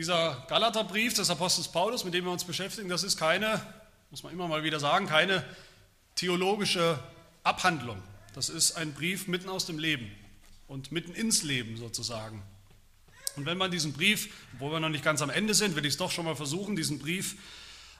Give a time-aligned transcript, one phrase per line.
[0.00, 3.60] dieser Galaterbrief des Apostels Paulus, mit dem wir uns beschäftigen, das ist keine,
[4.08, 5.44] muss man immer mal wieder sagen, keine
[6.14, 6.98] theologische
[7.42, 8.02] Abhandlung.
[8.34, 10.10] Das ist ein Brief mitten aus dem Leben
[10.68, 12.42] und mitten ins Leben sozusagen.
[13.36, 15.92] Und wenn man diesen Brief, wo wir noch nicht ganz am Ende sind, will ich
[15.92, 17.36] es doch schon mal versuchen, diesen Brief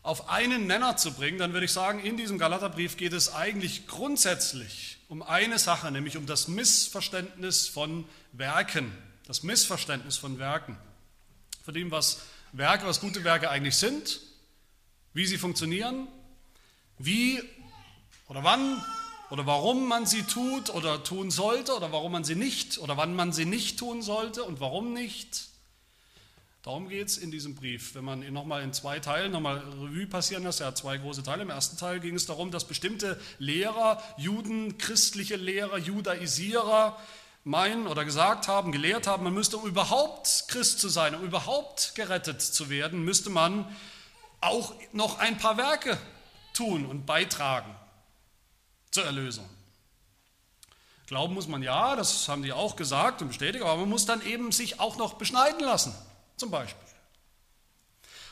[0.02, 3.86] auf einen Nenner zu bringen, dann würde ich sagen, in diesem Galaterbrief geht es eigentlich
[3.86, 8.90] grundsätzlich um eine Sache, nämlich um das Missverständnis von Werken.
[9.26, 10.78] Das Missverständnis von Werken.
[11.62, 14.20] Von dem, was Werke, was gute Werke eigentlich sind,
[15.12, 16.08] wie sie funktionieren,
[16.98, 17.42] wie
[18.28, 18.82] oder wann
[19.30, 23.14] oder warum man sie tut oder tun sollte oder warum man sie nicht oder wann
[23.14, 25.50] man sie nicht tun sollte und warum nicht.
[26.62, 27.94] Darum geht es in diesem Brief.
[27.94, 31.22] Wenn man ihn nochmal in zwei Teilen nochmal Revue passieren lässt, er hat zwei große
[31.22, 31.42] Teile.
[31.42, 37.00] Im ersten Teil ging es darum, dass bestimmte Lehrer, Juden, christliche Lehrer, Judaisierer
[37.44, 41.94] meinen oder gesagt haben, gelehrt haben, man müsste, um überhaupt Christ zu sein, um überhaupt
[41.94, 43.64] gerettet zu werden, müsste man
[44.40, 45.98] auch noch ein paar Werke
[46.52, 47.74] tun und beitragen
[48.90, 49.48] zur Erlösung.
[51.06, 54.24] Glauben muss man ja, das haben die auch gesagt und bestätigt, aber man muss dann
[54.24, 55.94] eben sich auch noch beschneiden lassen
[56.36, 56.80] zum Beispiel.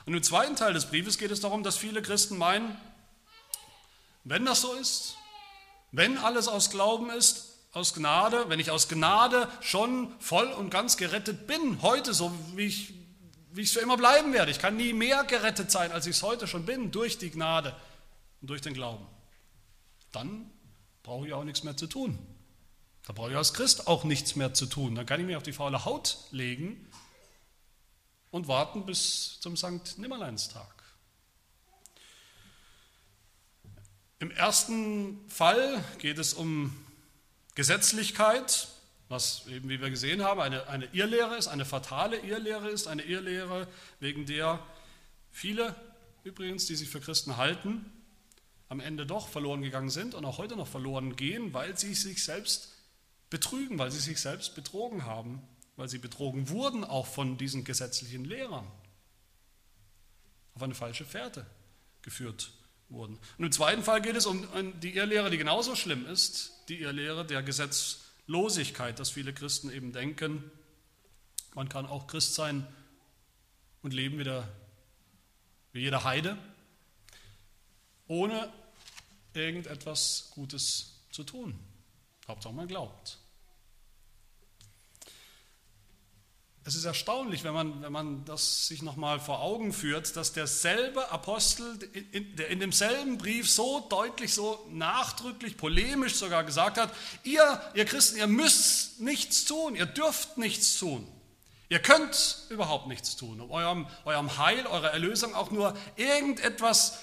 [0.06, 2.80] Und im zweiten Teil des Briefes geht es darum, dass viele Christen meinen,
[4.24, 5.16] wenn das so ist,
[5.92, 10.96] wenn alles aus Glauben ist, aus Gnade, wenn ich aus Gnade schon voll und ganz
[10.96, 12.94] gerettet bin, heute, so wie ich,
[13.52, 14.50] wie ich für immer bleiben werde.
[14.50, 17.74] Ich kann nie mehr gerettet sein, als ich es heute schon bin, durch die Gnade
[18.40, 19.06] und durch den Glauben.
[20.12, 20.50] Dann
[21.02, 22.18] brauche ich auch nichts mehr zu tun.
[23.06, 24.94] Da brauche ich als Christ auch nichts mehr zu tun.
[24.94, 26.86] Dann kann ich mich auf die faule Haut legen
[28.30, 30.74] und warten bis zum Sankt Nimmerleinstag.
[34.20, 36.74] Im ersten Fall geht es um
[37.58, 38.68] Gesetzlichkeit,
[39.10, 43.02] was eben, wie wir gesehen haben, eine, eine Irrlehre ist, eine fatale Irrlehre ist, eine
[43.02, 43.68] Irrlehre,
[44.00, 44.58] wegen der
[45.30, 45.74] viele
[46.24, 47.92] übrigens, die sich für Christen halten,
[48.70, 52.24] am Ende doch verloren gegangen sind und auch heute noch verloren gehen, weil sie sich
[52.24, 52.70] selbst
[53.28, 55.42] betrügen, weil sie sich selbst betrogen haben
[55.78, 58.66] weil sie betrogen wurden, auch von diesen gesetzlichen Lehrern,
[60.54, 61.46] auf eine falsche Fährte
[62.02, 62.50] geführt
[62.88, 63.16] wurden.
[63.38, 64.44] Und im zweiten Fall geht es um
[64.80, 70.50] die Irrlehre, die genauso schlimm ist, die Irrlehre der Gesetzlosigkeit, dass viele Christen eben denken,
[71.54, 72.66] man kann auch Christ sein
[73.82, 74.48] und leben wie, der,
[75.72, 76.36] wie jeder Heide,
[78.06, 78.52] ohne
[79.34, 81.58] irgendetwas Gutes zu tun.
[82.26, 83.18] Hauptsache man glaubt.
[86.68, 91.10] Es ist erstaunlich, wenn man, wenn man das sich nochmal vor Augen führt, dass derselbe
[91.10, 96.92] Apostel, der in demselben Brief so deutlich, so nachdrücklich, polemisch sogar gesagt hat,
[97.22, 101.08] ihr, ihr Christen, ihr müsst nichts tun, ihr dürft nichts tun.
[101.70, 106.98] Ihr könnt überhaupt nichts tun, um eurem, eurem Heil, eurer Erlösung auch nur irgendetwas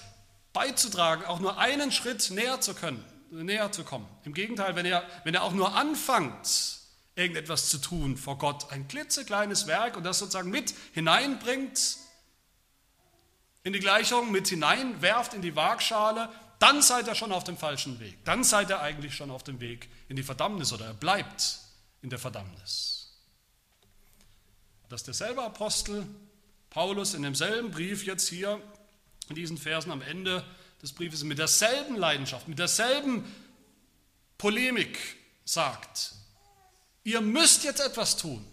[0.54, 4.08] beizutragen, auch nur einen Schritt näher zu können, näher zu kommen.
[4.26, 6.85] Im Gegenteil, wenn ihr, wenn ihr auch nur anfangt,
[7.16, 8.72] irgendetwas zu tun vor Gott.
[8.72, 11.98] Ein klitzekleines Werk und das sozusagen mit hineinbringt
[13.64, 18.00] in die Gleichung, mit hineinwerft in die Waagschale, dann seid ihr schon auf dem falschen
[18.00, 18.24] Weg.
[18.24, 21.60] Dann seid ihr eigentlich schon auf dem Weg in die Verdammnis oder er bleibt
[22.02, 23.14] in der Verdammnis.
[24.90, 26.06] Dass derselbe Apostel
[26.70, 28.62] Paulus in demselben Brief jetzt hier
[29.30, 30.44] in diesen Versen am Ende
[30.82, 33.26] des Briefes mit derselben Leidenschaft, mit derselben
[34.38, 35.00] Polemik
[35.46, 36.15] sagt,
[37.06, 38.44] Ihr müsst jetzt etwas tun.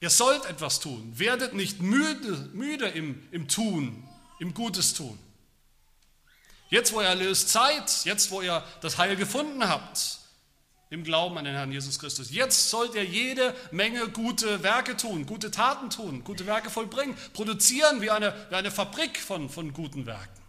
[0.00, 1.12] Ihr sollt etwas tun.
[1.18, 5.18] Werdet nicht müde, müde im, im Tun, im Gutes tun.
[6.70, 10.18] Jetzt, wo ihr erlöst seid, jetzt, wo ihr das Heil gefunden habt,
[10.88, 15.26] im Glauben an den Herrn Jesus Christus, jetzt sollt ihr jede Menge gute Werke tun,
[15.26, 20.06] gute Taten tun, gute Werke vollbringen, produzieren wie eine, wie eine Fabrik von, von guten
[20.06, 20.41] Werken.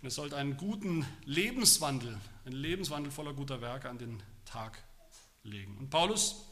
[0.00, 4.82] Und es sollte einen guten Lebenswandel, einen Lebenswandel voller guter Werke an den Tag
[5.42, 5.76] legen.
[5.78, 6.46] Und Paulus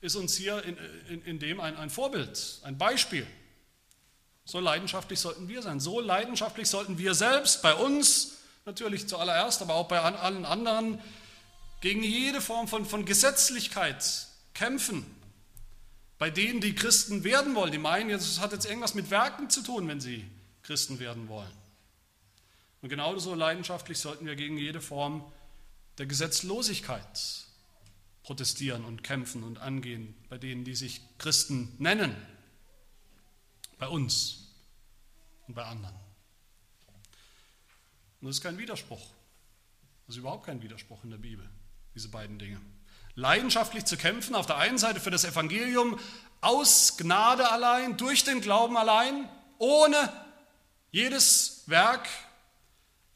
[0.00, 0.76] ist uns hier in,
[1.08, 3.26] in, in dem ein, ein Vorbild, ein Beispiel.
[4.44, 5.78] So leidenschaftlich sollten wir sein.
[5.78, 11.00] So leidenschaftlich sollten wir selbst bei uns, natürlich zuallererst, aber auch bei allen anderen,
[11.80, 15.04] gegen jede Form von, von Gesetzlichkeit kämpfen.
[16.18, 19.62] Bei denen, die Christen werden wollen, die meinen, es hat jetzt irgendwas mit Werken zu
[19.62, 20.24] tun, wenn sie
[20.62, 21.52] Christen werden wollen.
[22.80, 25.24] Und genauso leidenschaftlich sollten wir gegen jede Form
[25.98, 27.46] der Gesetzlosigkeit
[28.22, 32.14] protestieren und kämpfen und angehen, bei denen, die sich Christen nennen,
[33.78, 34.52] bei uns
[35.46, 35.94] und bei anderen.
[38.20, 39.06] Und das ist kein Widerspruch.
[40.06, 41.48] Das ist überhaupt kein Widerspruch in der Bibel,
[41.94, 42.60] diese beiden Dinge.
[43.14, 45.98] leidenschaftlich zu kämpfen, auf der einen Seite für das Evangelium
[46.40, 49.28] aus Gnade allein, durch den Glauben allein,
[49.58, 50.12] ohne
[50.92, 52.08] jedes Werk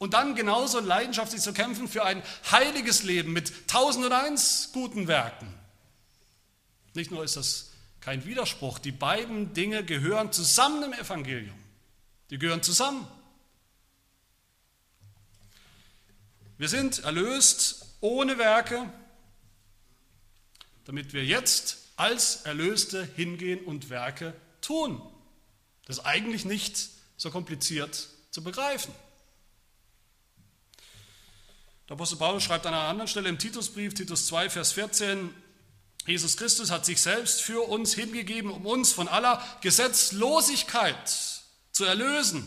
[0.03, 2.21] und dann genauso leidenschaftlich zu kämpfen für ein
[2.51, 5.47] heiliges Leben mit tausend und eins guten Werken.
[6.93, 7.71] Nicht nur ist das
[8.01, 11.55] kein Widerspruch, die beiden Dinge gehören zusammen im Evangelium.
[12.31, 13.07] Die gehören zusammen.
[16.57, 18.91] Wir sind erlöst ohne Werke,
[20.83, 25.01] damit wir jetzt als Erlöste hingehen und Werke tun.
[25.85, 28.93] Das ist eigentlich nicht so kompliziert zu begreifen.
[31.89, 35.33] Der Apostel Paulus schreibt an einer anderen Stelle im Titusbrief, Titus 2, Vers 14,
[36.05, 41.41] Jesus Christus hat sich selbst für uns hingegeben, um uns von aller Gesetzlosigkeit
[41.71, 42.45] zu erlösen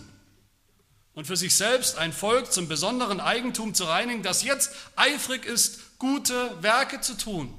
[1.14, 5.98] und für sich selbst ein Volk zum besonderen Eigentum zu reinigen, das jetzt eifrig ist,
[5.98, 7.52] gute Werke zu tun.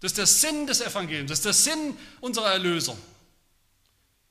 [0.00, 2.98] Das ist der Sinn des Evangeliums, das ist der Sinn unserer Erlösung.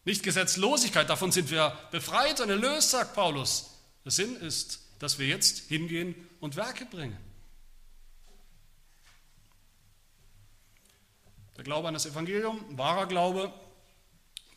[0.06, 3.72] Nicht Gesetzlosigkeit, davon sind wir befreit und erlöst, sagt Paulus.
[4.06, 7.18] Der Sinn ist, dass wir jetzt hingehen und Werke bringen.
[11.58, 13.54] Der Glaube an das Evangelium, wahrer Glaube,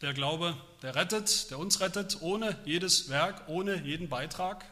[0.01, 4.65] der Glaube, der rettet, der uns rettet, ohne jedes Werk, ohne jeden Beitrag.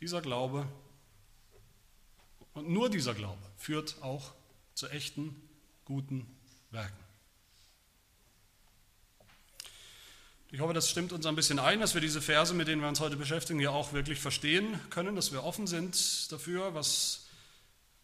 [0.00, 0.66] Dieser Glaube
[2.54, 4.34] und nur dieser Glaube führt auch
[4.74, 5.48] zu echten,
[5.84, 6.26] guten
[6.70, 7.01] Werken.
[10.54, 12.88] Ich hoffe, das stimmt uns ein bisschen ein, dass wir diese Verse, mit denen wir
[12.88, 17.24] uns heute beschäftigen, hier auch wirklich verstehen können, dass wir offen sind dafür, was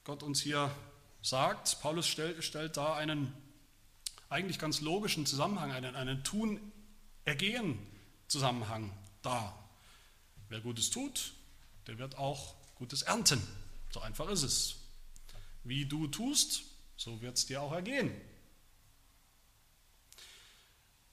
[0.04, 0.74] Gott uns hier
[1.20, 1.78] sagt.
[1.82, 3.34] Paulus stellt, stellt da einen
[4.30, 9.68] eigentlich ganz logischen Zusammenhang, einen, einen Tun-Ergehen-Zusammenhang dar.
[10.48, 11.34] Wer Gutes tut,
[11.86, 13.46] der wird auch Gutes ernten.
[13.90, 14.76] So einfach ist es.
[15.64, 16.62] Wie du tust,
[16.96, 18.10] so wird es dir auch ergehen.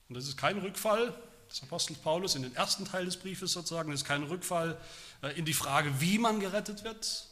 [0.07, 1.13] Und das ist kein Rückfall
[1.50, 4.78] des Apostels Paulus in den ersten Teil des Briefes sozusagen, das ist kein Rückfall
[5.22, 7.28] äh, in die Frage, wie man gerettet wird.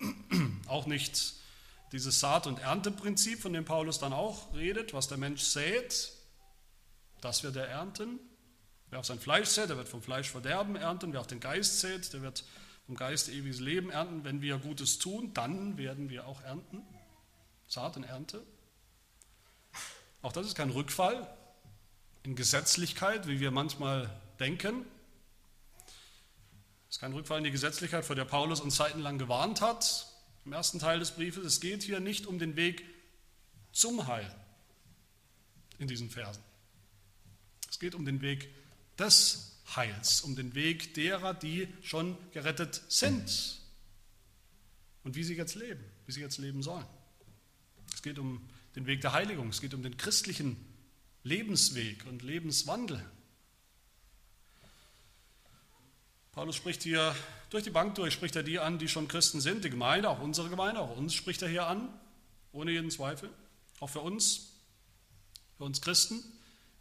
[0.66, 1.34] Auch nicht
[1.92, 6.12] dieses Saat- und Ernteprinzip, von dem Paulus dann auch redet, was der Mensch sät,
[7.20, 8.18] das wird er ernten.
[8.90, 11.12] Wer auf sein Fleisch sät, der wird vom Fleisch Verderben ernten.
[11.12, 12.44] Wer auf den Geist sät, der wird
[12.86, 14.24] vom Geist ewiges Leben ernten.
[14.24, 16.82] Wenn wir Gutes tun, dann werden wir auch ernten.
[17.68, 18.42] Saat und Ernte.
[20.20, 21.28] Auch das ist kein Rückfall
[22.24, 24.10] in Gesetzlichkeit, wie wir manchmal
[24.40, 24.84] denken.
[26.88, 30.10] Es ist kein Rückfall in die Gesetzlichkeit, vor der Paulus uns zeitenlang gewarnt hat.
[30.44, 31.44] Im ersten Teil des Briefes.
[31.44, 32.84] Es geht hier nicht um den Weg
[33.72, 34.34] zum Heil
[35.78, 36.42] in diesen Versen.
[37.68, 38.48] Es geht um den Weg
[38.98, 43.60] des Heils, um den Weg derer, die schon gerettet sind
[45.02, 46.86] und wie sie jetzt leben, wie sie jetzt leben sollen.
[47.92, 50.56] Es geht um den Weg der Heiligung, es geht um den christlichen
[51.24, 53.04] Lebensweg und Lebenswandel.
[56.32, 57.14] Paulus spricht hier
[57.50, 60.20] durch die Bank durch, spricht er die an, die schon Christen sind, die Gemeinde, auch
[60.20, 61.88] unsere Gemeinde, auch uns spricht er hier an,
[62.52, 63.30] ohne jeden Zweifel.
[63.80, 64.52] Auch für uns,
[65.56, 66.22] für uns Christen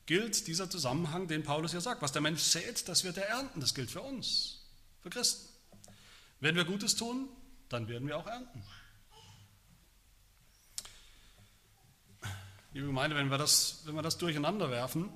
[0.05, 2.01] gilt dieser Zusammenhang, den Paulus hier sagt.
[2.01, 3.61] Was der Mensch sät, das wird er ernten.
[3.61, 4.61] Das gilt für uns,
[5.01, 5.47] für Christen.
[6.39, 7.29] Wenn wir Gutes tun,
[7.69, 8.63] dann werden wir auch ernten.
[12.73, 15.07] Liebe Gemeinde, wenn wir das, wenn wir das durcheinander werfen,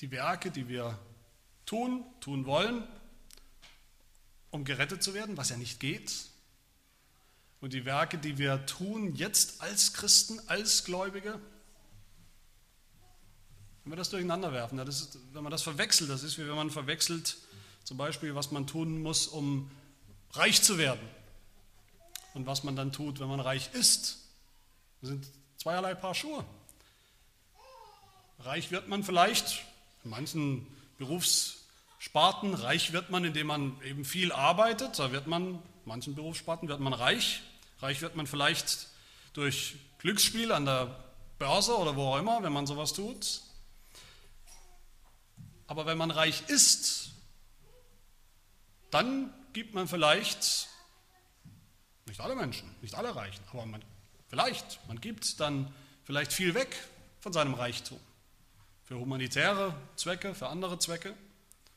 [0.00, 0.98] die Werke, die wir
[1.66, 2.88] tun, tun wollen,
[4.50, 6.30] um gerettet zu werden, was ja nicht geht,
[7.60, 11.38] und die Werke, die wir tun jetzt als Christen, als Gläubige,
[13.82, 16.56] wenn wir das durcheinander werfen, das ist, wenn man das verwechselt, das ist wie wenn
[16.56, 17.36] man verwechselt,
[17.84, 19.70] zum Beispiel, was man tun muss, um
[20.32, 21.06] reich zu werden
[22.32, 24.23] und was man dann tut, wenn man reich ist.
[25.04, 26.42] Das sind zweierlei Paar Schuhe.
[28.38, 29.62] Reich wird man vielleicht,
[30.02, 34.98] in manchen Berufssparten, reich wird man, indem man eben viel arbeitet.
[34.98, 37.42] Da wird man, in manchen Berufssparten wird man reich.
[37.80, 38.88] Reich wird man vielleicht
[39.34, 41.04] durch Glücksspiel an der
[41.38, 43.42] Börse oder wo auch immer, wenn man sowas tut.
[45.66, 47.10] Aber wenn man reich ist,
[48.90, 50.66] dann gibt man vielleicht,
[52.06, 53.84] nicht alle Menschen, nicht alle Reichen, aber man
[54.34, 55.72] Vielleicht, man gibt dann
[56.02, 56.76] vielleicht viel weg
[57.20, 58.00] von seinem Reichtum.
[58.82, 61.14] Für humanitäre Zwecke, für andere Zwecke.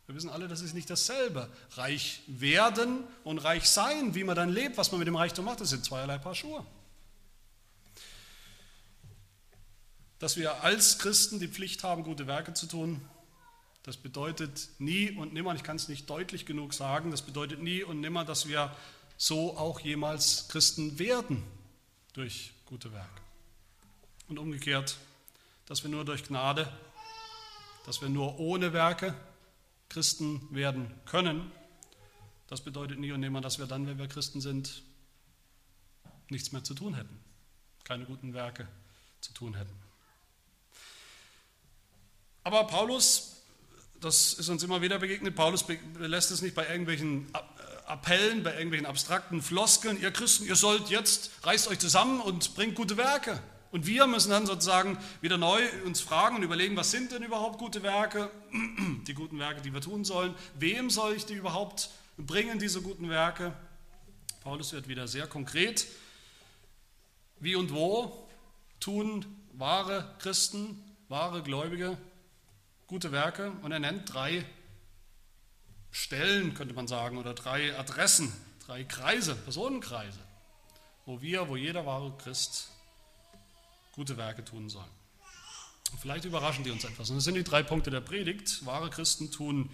[0.07, 1.51] Wir wissen alle, das ist nicht dasselbe.
[1.73, 5.61] Reich werden und reich sein, wie man dann lebt, was man mit dem Reichtum macht,
[5.61, 6.65] das sind zweierlei Paar Schuhe.
[10.17, 13.07] Dass wir als Christen die Pflicht haben, gute Werke zu tun,
[13.83, 17.83] das bedeutet nie und nimmer, ich kann es nicht deutlich genug sagen, das bedeutet nie
[17.83, 18.75] und nimmer, dass wir
[19.15, 21.43] so auch jemals Christen werden
[22.17, 23.21] durch gute Werke.
[24.27, 24.97] Und umgekehrt,
[25.67, 26.67] dass wir nur durch Gnade,
[27.85, 29.13] dass wir nur ohne Werke
[29.87, 31.51] Christen werden können,
[32.47, 34.81] das bedeutet nie und nimmer, dass wir dann, wenn wir Christen sind,
[36.29, 37.19] nichts mehr zu tun hätten,
[37.83, 38.67] keine guten Werke
[39.21, 39.75] zu tun hätten.
[42.43, 43.43] Aber Paulus,
[43.99, 45.65] das ist uns immer wieder begegnet, Paulus
[45.99, 47.27] lässt es nicht bei irgendwelchen
[47.87, 52.75] Appellen, bei irgendwelchen abstrakten Floskeln, ihr Christen, ihr sollt jetzt, reißt euch zusammen und bringt
[52.75, 53.41] gute Werke.
[53.71, 57.59] Und wir müssen dann sozusagen wieder neu uns fragen und überlegen, was sind denn überhaupt
[57.59, 58.29] gute Werke,
[59.07, 63.09] die guten Werke, die wir tun sollen, wem soll ich die überhaupt bringen, diese guten
[63.09, 63.53] Werke.
[64.41, 65.87] Paulus wird wieder sehr konkret.
[67.39, 68.27] Wie und wo
[68.79, 71.97] tun wahre Christen, wahre Gläubige
[72.87, 73.51] gute Werke?
[73.61, 74.45] Und er nennt drei
[75.97, 78.31] Stellen, könnte man sagen, oder drei Adressen,
[78.67, 80.19] drei Kreise, Personenkreise,
[81.07, 82.69] wo wir, wo jeder wahre Christ
[83.93, 84.85] gute Werke tun soll.
[85.99, 87.09] vielleicht überraschen die uns etwas.
[87.09, 88.63] Und das sind die drei Punkte der Predigt.
[88.63, 89.71] Wahre Christen tun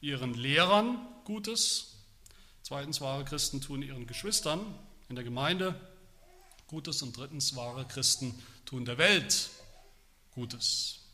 [0.00, 1.96] ihren Lehrern Gutes.
[2.62, 4.60] Zweitens, wahre Christen tun ihren Geschwistern
[5.10, 5.78] in der Gemeinde
[6.68, 7.02] Gutes.
[7.02, 9.50] Und drittens, wahre Christen tun der Welt
[10.30, 11.05] Gutes.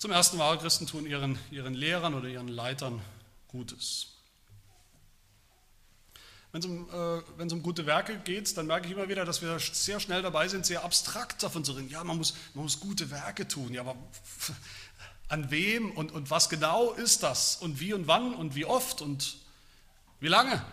[0.00, 3.02] Zum ersten, wahre Christen tun ihren, ihren Lehrern oder ihren Leitern
[3.48, 4.14] Gutes.
[6.52, 9.58] Wenn es, um, äh, um gute Werke geht, dann merke ich immer wieder, dass wir
[9.58, 11.90] sehr schnell dabei sind, sehr abstrakt davon zu reden.
[11.90, 13.74] Ja, man muss, man muss gute Werke tun.
[13.74, 13.94] Ja, aber
[15.28, 19.02] an wem und, und was genau ist das und wie und wann und wie oft
[19.02, 19.36] und
[20.18, 20.64] wie lange.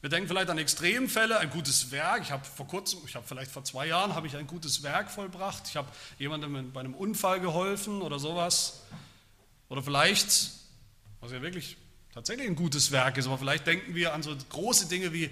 [0.00, 2.22] Wir denken vielleicht an Extremfälle, ein gutes Werk.
[2.22, 5.10] Ich habe vor kurzem, ich habe vielleicht vor zwei Jahren, habe ich ein gutes Werk
[5.10, 5.64] vollbracht.
[5.66, 5.88] Ich habe
[6.20, 8.84] jemandem bei einem Unfall geholfen oder sowas.
[9.68, 10.50] Oder vielleicht,
[11.20, 11.76] was ja wirklich
[12.14, 15.30] tatsächlich ein gutes Werk ist, aber vielleicht denken wir an so große Dinge wie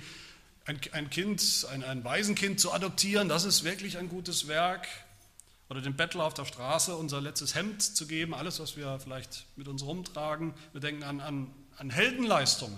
[0.64, 3.28] ein, ein Kind, ein, ein Waisenkind zu adoptieren.
[3.28, 4.88] Das ist wirklich ein gutes Werk.
[5.68, 9.46] Oder dem Bettler auf der Straße unser letztes Hemd zu geben, alles, was wir vielleicht
[9.54, 10.54] mit uns rumtragen.
[10.72, 12.76] Wir denken an, an, an Heldenleistungen.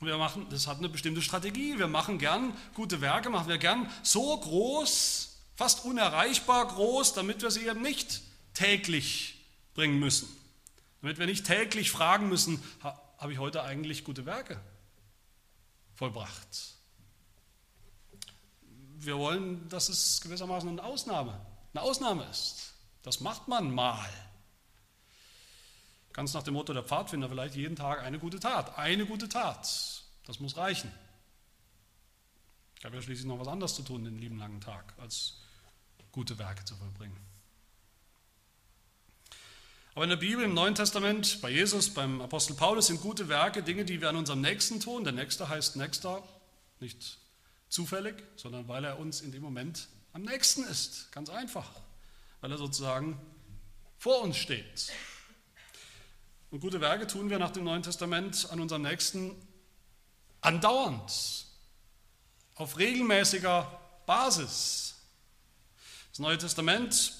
[0.00, 1.78] Wir machen, das hat eine bestimmte Strategie.
[1.78, 7.50] Wir machen gern gute Werke, machen wir gern so groß, fast unerreichbar groß, damit wir
[7.50, 8.20] sie eben nicht
[8.54, 9.42] täglich
[9.74, 10.28] bringen müssen.
[11.00, 14.60] Damit wir nicht täglich fragen müssen, habe ich heute eigentlich gute Werke
[15.94, 16.76] vollbracht?
[19.06, 21.40] wir wollen, dass es gewissermaßen eine Ausnahme,
[21.72, 22.74] eine Ausnahme ist.
[23.02, 24.08] Das macht man mal.
[26.16, 28.78] Ganz nach dem Motto der Pfadfinder, vielleicht jeden Tag eine gute Tat.
[28.78, 30.02] Eine gute Tat.
[30.24, 30.90] Das muss reichen.
[32.78, 35.34] Ich habe ja schließlich noch was anderes zu tun den lieben langen Tag, als
[36.12, 37.18] gute Werke zu vollbringen.
[39.94, 43.62] Aber in der Bibel, im Neuen Testament, bei Jesus, beim Apostel Paulus sind gute Werke
[43.62, 45.04] Dinge, die wir an unserem Nächsten tun.
[45.04, 46.22] Der Nächste heißt Nächster,
[46.80, 47.18] nicht
[47.68, 51.12] zufällig, sondern weil er uns in dem Moment am nächsten ist.
[51.12, 51.68] Ganz einfach.
[52.40, 53.20] Weil er sozusagen
[53.98, 54.90] vor uns steht.
[56.56, 59.36] Und gute Werke tun wir nach dem Neuen Testament an unserem Nächsten
[60.40, 61.12] andauernd,
[62.54, 64.94] auf regelmäßiger Basis.
[66.08, 67.12] Das Neue Testament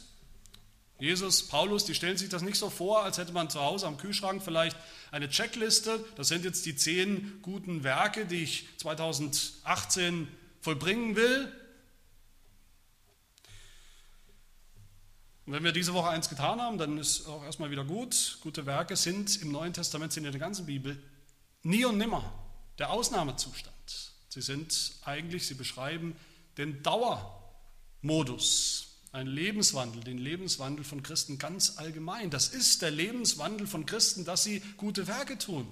[0.98, 3.98] Jesus, Paulus, die stellen sich das nicht so vor, als hätte man zu Hause am
[3.98, 4.78] Kühlschrank vielleicht
[5.10, 6.02] eine Checkliste.
[6.16, 10.28] Das sind jetzt die zehn guten Werke, die ich 2018
[10.62, 11.52] vollbringen will.
[15.46, 18.38] Und wenn wir diese Woche eins getan haben, dann ist auch erstmal wieder gut.
[18.42, 21.00] Gute Werke sind im Neuen Testament, sind in der ganzen Bibel
[21.62, 22.32] nie und nimmer
[22.78, 24.12] der Ausnahmezustand.
[24.28, 26.16] Sie sind eigentlich, sie beschreiben
[26.58, 32.28] den Dauermodus ein Lebenswandel, den Lebenswandel von Christen ganz allgemein.
[32.28, 35.66] Das ist der Lebenswandel von Christen, dass sie gute Werke tun.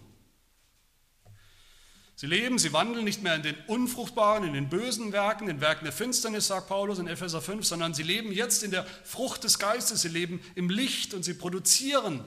[2.25, 5.85] Sie leben, sie wandeln nicht mehr in den unfruchtbaren, in den bösen Werken, in Werken
[5.85, 9.59] der Finsternis, sagt Paulus in Epheser 5, sondern sie leben jetzt in der Frucht des
[9.59, 12.25] Geistes, sie leben im Licht und sie produzieren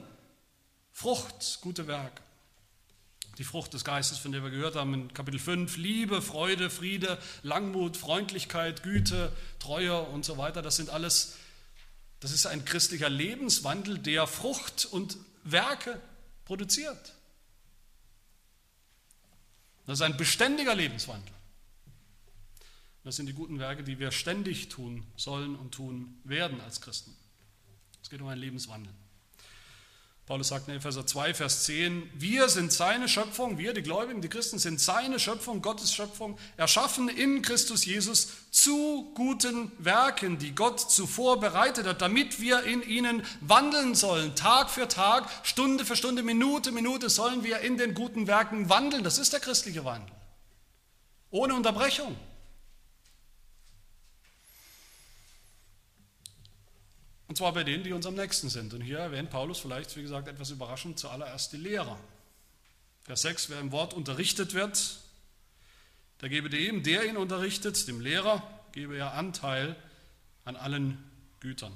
[0.92, 2.22] Frucht, gute Werke
[3.38, 7.18] die Frucht des Geistes, von der wir gehört haben in Kapitel 5, Liebe, Freude, Friede,
[7.42, 11.34] Langmut, Freundlichkeit, Güte, Treue und so weiter, das sind alles,
[12.20, 16.00] das ist ein christlicher Lebenswandel, der Frucht und Werke
[16.44, 17.14] produziert.
[19.88, 21.32] Das ist ein beständiger Lebenswandel.
[23.04, 27.16] Das sind die guten Werke, die wir ständig tun sollen und tun werden als Christen.
[28.02, 28.92] Es geht um einen Lebenswandel.
[30.28, 34.28] Paulus sagt in Epheser 2, Vers 10, wir sind seine Schöpfung, wir, die Gläubigen, die
[34.28, 40.80] Christen, sind seine Schöpfung, Gottes Schöpfung, erschaffen in Christus Jesus zu guten Werken, die Gott
[40.80, 44.34] zuvor bereitet hat, damit wir in ihnen wandeln sollen.
[44.34, 49.04] Tag für Tag, Stunde für Stunde, Minute, Minute sollen wir in den guten Werken wandeln.
[49.04, 50.14] Das ist der christliche Wandel.
[51.30, 52.14] Ohne Unterbrechung.
[57.38, 58.74] Zwar bei denen, die uns am nächsten sind.
[58.74, 61.98] Und hier erwähnt Paulus vielleicht, wie gesagt, etwas überraschend zuallererst die Lehrer.
[63.02, 64.98] Vers 6, wer im Wort unterrichtet wird,
[66.20, 68.42] der gebe dem, der ihn unterrichtet, dem Lehrer,
[68.72, 69.76] gebe er Anteil
[70.44, 70.98] an allen
[71.38, 71.72] Gütern.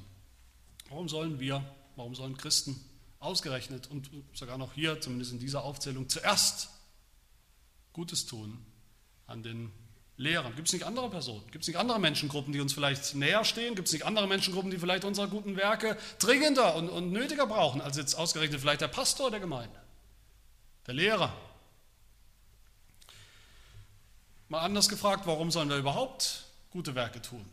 [0.88, 1.64] Warum sollen wir,
[1.94, 2.78] warum sollen Christen
[3.20, 6.70] ausgerechnet und sogar noch hier, zumindest in dieser Aufzählung, zuerst
[7.92, 8.58] Gutes tun
[9.28, 9.70] an den
[10.22, 10.54] Lehrern?
[10.56, 11.44] Gibt es nicht andere Personen?
[11.50, 13.74] Gibt es nicht andere Menschengruppen, die uns vielleicht näher stehen?
[13.74, 17.80] Gibt es nicht andere Menschengruppen, die vielleicht unsere guten Werke dringender und, und nötiger brauchen,
[17.80, 19.78] als jetzt ausgerechnet vielleicht der Pastor der Gemeinde,
[20.86, 21.32] der Lehrer?
[24.48, 27.44] Mal anders gefragt, warum sollen wir überhaupt gute Werke tun?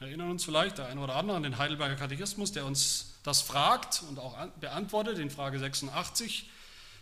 [0.00, 4.02] Erinnern uns vielleicht der eine oder andere an den Heidelberger Katechismus, der uns das fragt
[4.08, 6.48] und auch beantwortet in Frage 86.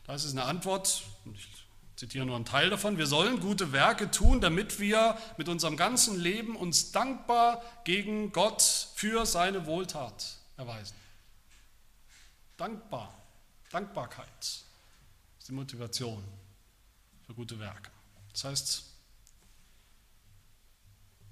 [0.06, 1.02] Da ist es eine Antwort,
[1.34, 1.65] ich
[1.96, 6.20] zitiere nur einen Teil davon, wir sollen gute Werke tun, damit wir mit unserem ganzen
[6.20, 8.62] Leben uns dankbar gegen Gott
[8.94, 10.94] für seine Wohltat erweisen.
[12.58, 13.14] Dankbar,
[13.70, 16.22] Dankbarkeit ist die Motivation
[17.26, 17.90] für gute Werke.
[18.32, 18.84] Das heißt,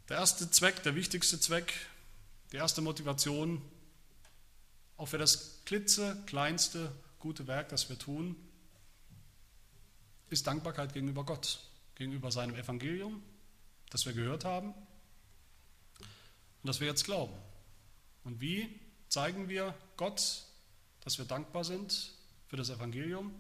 [0.09, 1.75] der erste Zweck, der wichtigste Zweck,
[2.53, 3.63] die erste Motivation,
[4.97, 8.37] auch für das klitzekleinste gute Werk, das wir tun,
[10.31, 11.61] ist Dankbarkeit gegenüber Gott,
[11.95, 13.23] gegenüber seinem Evangelium,
[13.91, 14.75] das wir gehört haben
[16.65, 17.35] und das wir jetzt glauben.
[18.25, 20.45] Und wie zeigen wir Gott,
[21.03, 22.13] dass wir dankbar sind
[22.49, 23.35] für das Evangelium,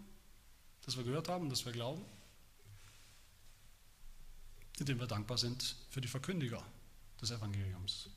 [0.85, 2.05] das wir gehört haben und das wir glauben?
[4.79, 6.63] Indem wir dankbar sind für die Verkündiger
[7.21, 8.11] des Evangeliums.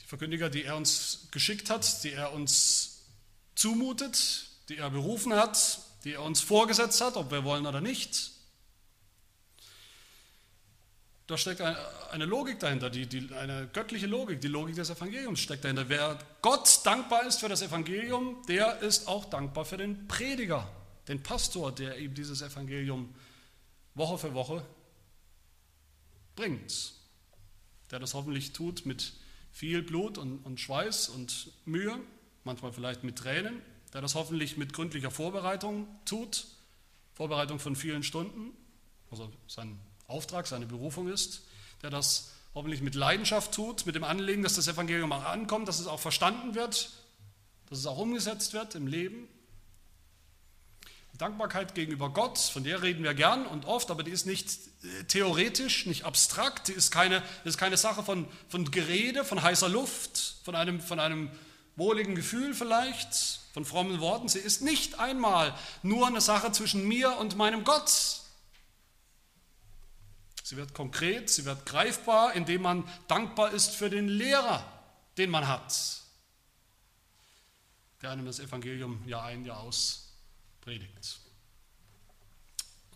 [0.00, 3.04] Die Verkündiger, die er uns geschickt hat, die er uns
[3.54, 8.30] zumutet, die er berufen hat, die er uns vorgesetzt hat, ob wir wollen oder nicht.
[11.26, 15.64] Da steckt eine Logik dahinter, die, die, eine göttliche Logik, die Logik des Evangeliums steckt
[15.64, 15.88] dahinter.
[15.88, 20.70] Wer Gott dankbar ist für das Evangelium, der ist auch dankbar für den Prediger,
[21.08, 23.12] den Pastor, der ihm dieses Evangelium
[23.94, 24.64] Woche für Woche
[26.36, 26.92] bringt.
[27.90, 29.12] Der das hoffentlich tut mit
[29.50, 31.98] viel Blut und, und Schweiß und Mühe,
[32.44, 33.60] manchmal vielleicht mit Tränen,
[33.92, 36.46] der das hoffentlich mit gründlicher Vorbereitung tut,
[37.14, 38.52] Vorbereitung von vielen Stunden,
[39.10, 41.42] also sein Auftrag, seine Berufung ist,
[41.82, 45.78] der das hoffentlich mit Leidenschaft tut, mit dem Anliegen, dass das Evangelium auch ankommt, dass
[45.78, 46.90] es auch verstanden wird,
[47.68, 49.28] dass es auch umgesetzt wird im Leben.
[51.18, 54.50] Dankbarkeit gegenüber Gott, von der reden wir gern und oft, aber die ist nicht
[54.82, 59.68] äh, theoretisch, nicht abstrakt, die ist keine, ist keine Sache von, von Gerede, von heißer
[59.68, 61.30] Luft, von einem, von einem
[61.76, 64.28] wohligen Gefühl vielleicht, von frommen Worten.
[64.28, 68.20] Sie ist nicht einmal nur eine Sache zwischen mir und meinem Gott.
[70.42, 74.62] Sie wird konkret, sie wird greifbar, indem man dankbar ist für den Lehrer,
[75.16, 76.02] den man hat,
[78.02, 80.12] der einem das Evangelium Jahr ein, Jahr aus
[80.60, 81.20] predigt.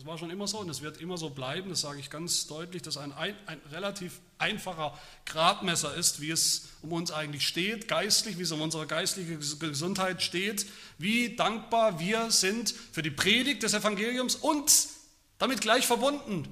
[0.00, 2.46] Das war schon immer so und es wird immer so bleiben, das sage ich ganz
[2.46, 7.86] deutlich, dass ein, ein, ein, relativ einfacher Gradmesser ist, wie es um uns eigentlich steht,
[7.86, 10.64] geistlich, wie es um unsere geistliche Gesundheit steht,
[10.96, 14.88] wie dankbar wir sind für die Predigt des Evangeliums und
[15.36, 16.48] damit gleich verbunden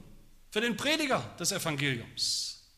[0.50, 2.68] für den Prediger des Evangeliums.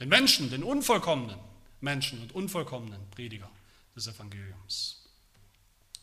[0.00, 1.38] Den Menschen, den unvollkommenen
[1.80, 3.48] Menschen und unvollkommenen Prediger
[3.94, 5.01] des Evangeliums.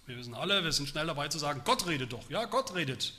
[0.09, 2.27] Wir wissen alle, wir sind schnell dabei zu sagen, Gott redet doch.
[2.31, 3.13] Ja, Gott redet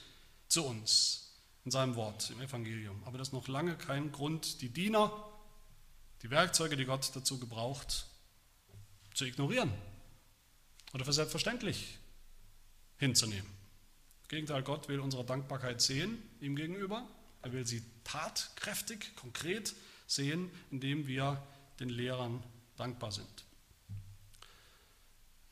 [0.49, 3.01] zu uns in seinem Wort, im Evangelium.
[3.05, 5.13] Aber das ist noch lange kein Grund, die Diener,
[6.23, 8.07] die Werkzeuge, die Gott dazu gebraucht,
[9.15, 9.71] zu ignorieren
[10.93, 11.97] oder für selbstverständlich
[12.97, 13.47] hinzunehmen.
[14.23, 17.07] Im Gegenteil, Gott will unsere Dankbarkeit sehen ihm gegenüber.
[17.43, 19.77] Er will sie tatkräftig, konkret
[20.09, 21.41] sehen, indem wir
[21.79, 22.43] den Lehrern
[22.77, 23.45] dankbar sind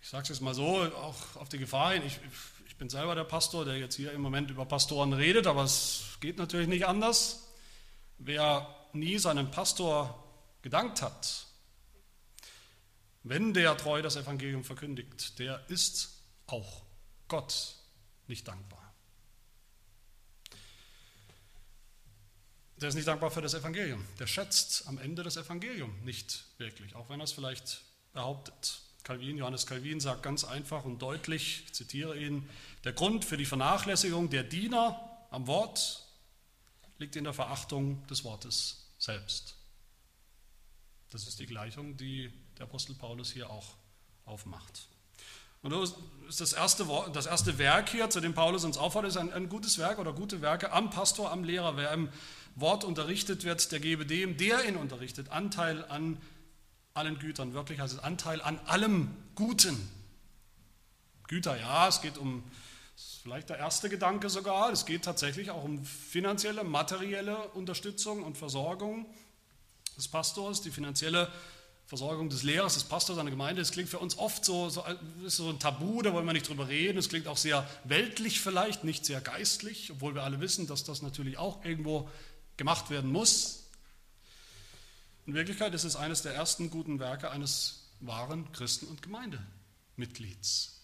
[0.09, 2.18] ich sage es jetzt mal so, auch auf die Gefahr hin, ich,
[2.66, 6.16] ich bin selber der Pastor, der jetzt hier im Moment über Pastoren redet, aber es
[6.21, 7.47] geht natürlich nicht anders.
[8.16, 10.25] Wer nie seinem Pastor
[10.62, 11.44] gedankt hat,
[13.23, 16.85] wenn der treu das Evangelium verkündigt, der ist auch
[17.29, 17.75] Gott
[18.29, 18.94] nicht dankbar.
[22.79, 24.03] Der ist nicht dankbar für das Evangelium.
[24.18, 27.83] Der schätzt am Ende das Evangelium nicht wirklich, auch wenn er es vielleicht
[28.14, 28.88] behauptet.
[29.04, 32.48] Calvin, Johannes Calvin sagt ganz einfach und deutlich, ich zitiere ihn,
[32.84, 36.04] der Grund für die Vernachlässigung der Diener am Wort
[36.98, 39.54] liegt in der Verachtung des Wortes selbst.
[41.11, 43.76] Das ist die Gleichung, die der Apostel Paulus hier auch
[44.26, 44.88] aufmacht.
[45.62, 45.72] Und
[46.28, 49.48] ist das erste, das erste Werk hier, zu dem Paulus uns auffordert, ist ein, ein
[49.48, 51.76] gutes Werk oder gute Werke am Pastor, am Lehrer.
[51.76, 52.11] Wer im
[52.54, 56.18] Wort unterrichtet wird, der gebe dem, der ihn unterrichtet, Anteil an
[56.94, 57.55] allen Gütern.
[57.55, 59.77] Wörtlich heißt Anteil an allem Guten.
[61.29, 62.42] Güter, ja, es geht um,
[63.22, 69.07] vielleicht der erste Gedanke sogar, es geht tatsächlich auch um finanzielle, materielle Unterstützung und Versorgung
[69.96, 71.31] des Pastors, die finanzielle
[71.87, 73.62] Versorgung des Lehrers, des Pastors seiner Gemeinde.
[73.62, 74.85] Das klingt für uns oft so, so,
[75.24, 76.98] ist so ein Tabu, da wollen wir nicht drüber reden.
[76.98, 81.01] Es klingt auch sehr weltlich vielleicht, nicht sehr geistlich, obwohl wir alle wissen, dass das
[81.01, 82.09] natürlich auch irgendwo
[82.59, 83.67] gemacht werden muss.
[85.29, 90.81] In Wirklichkeit ist es eines der ersten guten Werke eines wahren Christen- und Gemeindemitglieds.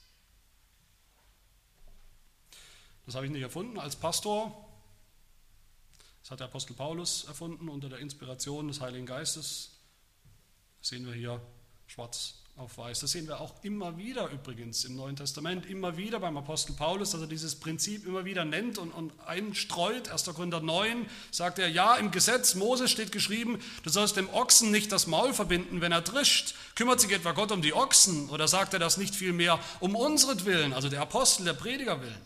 [3.07, 4.69] Das habe ich nicht erfunden als Pastor.
[6.21, 9.79] Das hat der Apostel Paulus erfunden unter der Inspiration des Heiligen Geistes.
[10.81, 11.41] Das sehen wir hier
[11.87, 13.01] schwarz auf weiß.
[13.01, 17.11] Das sehen wir auch immer wieder übrigens im Neuen Testament, immer wieder beim Apostel Paulus,
[17.11, 20.09] dass er dieses Prinzip immer wieder nennt und, und einstreut.
[20.09, 20.25] 1.
[20.27, 24.93] Korinther 9 sagt er, ja, im Gesetz Moses steht geschrieben, du sollst dem Ochsen nicht
[24.93, 26.55] das Maul verbinden, wenn er drischt.
[26.77, 30.73] Kümmert sich etwa Gott um die Ochsen oder sagt er das nicht vielmehr um unseren
[30.73, 32.21] also der Apostel, der Prediger willen?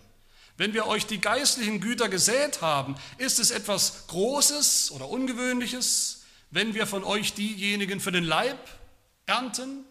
[0.59, 6.75] Wenn wir euch die geistlichen Güter gesät haben, ist es etwas Großes oder Ungewöhnliches, wenn
[6.75, 8.59] wir von euch diejenigen für den Leib
[9.25, 9.85] ernten,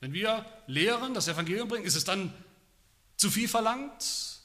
[0.00, 2.32] wenn wir lehren, das Evangelium bringen, ist es dann
[3.16, 4.38] zu viel verlangt?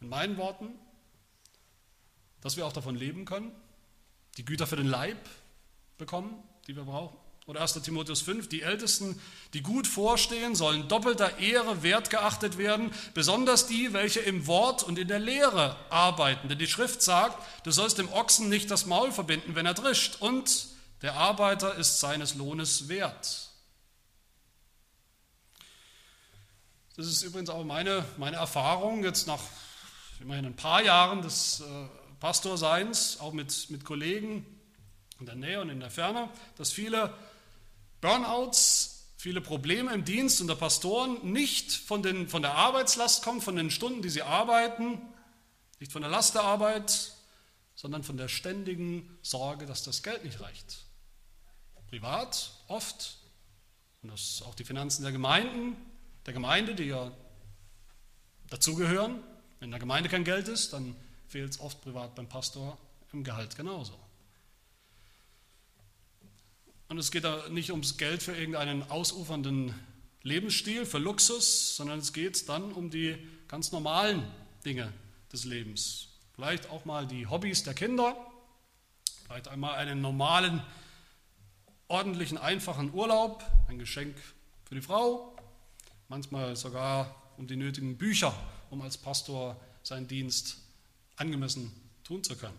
[0.00, 0.68] In meinen Worten,
[2.40, 3.52] dass wir auch davon leben können,
[4.36, 5.18] die Güter für den Leib
[5.96, 7.16] bekommen, die wir brauchen.
[7.46, 7.74] Oder 1.
[7.82, 9.20] Timotheus 5, die Ältesten,
[9.52, 15.08] die gut vorstehen, sollen doppelter Ehre wertgeachtet werden, besonders die, welche im Wort und in
[15.08, 16.48] der Lehre arbeiten.
[16.48, 20.20] Denn die Schrift sagt, du sollst dem Ochsen nicht das Maul verbinden, wenn er drischt,
[20.20, 20.68] und
[21.02, 23.51] der Arbeiter ist seines Lohnes wert.
[26.94, 29.40] Das ist übrigens auch meine, meine Erfahrung jetzt nach
[30.20, 31.64] immerhin ein paar Jahren des äh,
[32.20, 34.44] Pastorseins, auch mit, mit Kollegen
[35.18, 36.28] in der Nähe und in der Ferne,
[36.58, 37.14] dass viele
[38.02, 43.40] Burnouts, viele Probleme im Dienst und der Pastoren nicht von, den, von der Arbeitslast kommen,
[43.40, 45.00] von den Stunden, die sie arbeiten,
[45.80, 47.12] nicht von der Last der Arbeit,
[47.74, 50.84] sondern von der ständigen Sorge, dass das Geld nicht reicht.
[51.88, 53.16] Privat oft,
[54.02, 54.12] und
[54.46, 55.76] auch die Finanzen der Gemeinden,
[56.26, 57.10] der Gemeinde, die ja
[58.50, 59.20] dazugehören.
[59.58, 62.78] Wenn in der Gemeinde kein Geld ist, dann fehlt es oft privat beim Pastor
[63.12, 63.98] im Gehalt genauso.
[66.88, 69.74] Und es geht da nicht ums Geld für irgendeinen ausufernden
[70.22, 73.16] Lebensstil, für Luxus, sondern es geht dann um die
[73.48, 74.24] ganz normalen
[74.64, 74.92] Dinge
[75.32, 76.08] des Lebens.
[76.34, 78.16] Vielleicht auch mal die Hobbys der Kinder,
[79.24, 80.62] vielleicht einmal einen normalen,
[81.88, 84.16] ordentlichen, einfachen Urlaub, ein Geschenk
[84.64, 85.34] für die Frau,
[86.12, 88.34] manchmal sogar um die nötigen Bücher,
[88.68, 90.58] um als Pastor seinen Dienst
[91.16, 91.72] angemessen
[92.04, 92.58] tun zu können.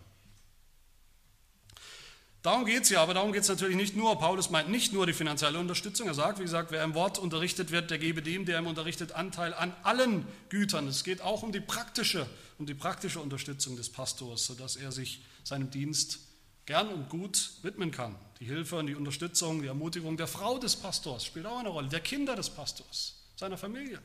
[2.42, 4.18] Darum geht es ja, aber darum geht es natürlich nicht nur.
[4.18, 6.08] Paulus meint nicht nur die finanzielle Unterstützung.
[6.08, 9.12] Er sagt, wie gesagt, wer im Wort unterrichtet wird, der gebe dem, der ihm unterrichtet,
[9.12, 10.88] Anteil an allen Gütern.
[10.88, 12.26] Es geht auch um die praktische,
[12.58, 16.18] um die praktische Unterstützung des Pastors, sodass er sich seinem Dienst
[16.66, 18.16] gern und gut widmen kann.
[18.40, 21.88] Die Hilfe und die Unterstützung, die Ermutigung der Frau des Pastors spielt auch eine Rolle,
[21.88, 24.00] der Kinder des Pastors seiner Familie.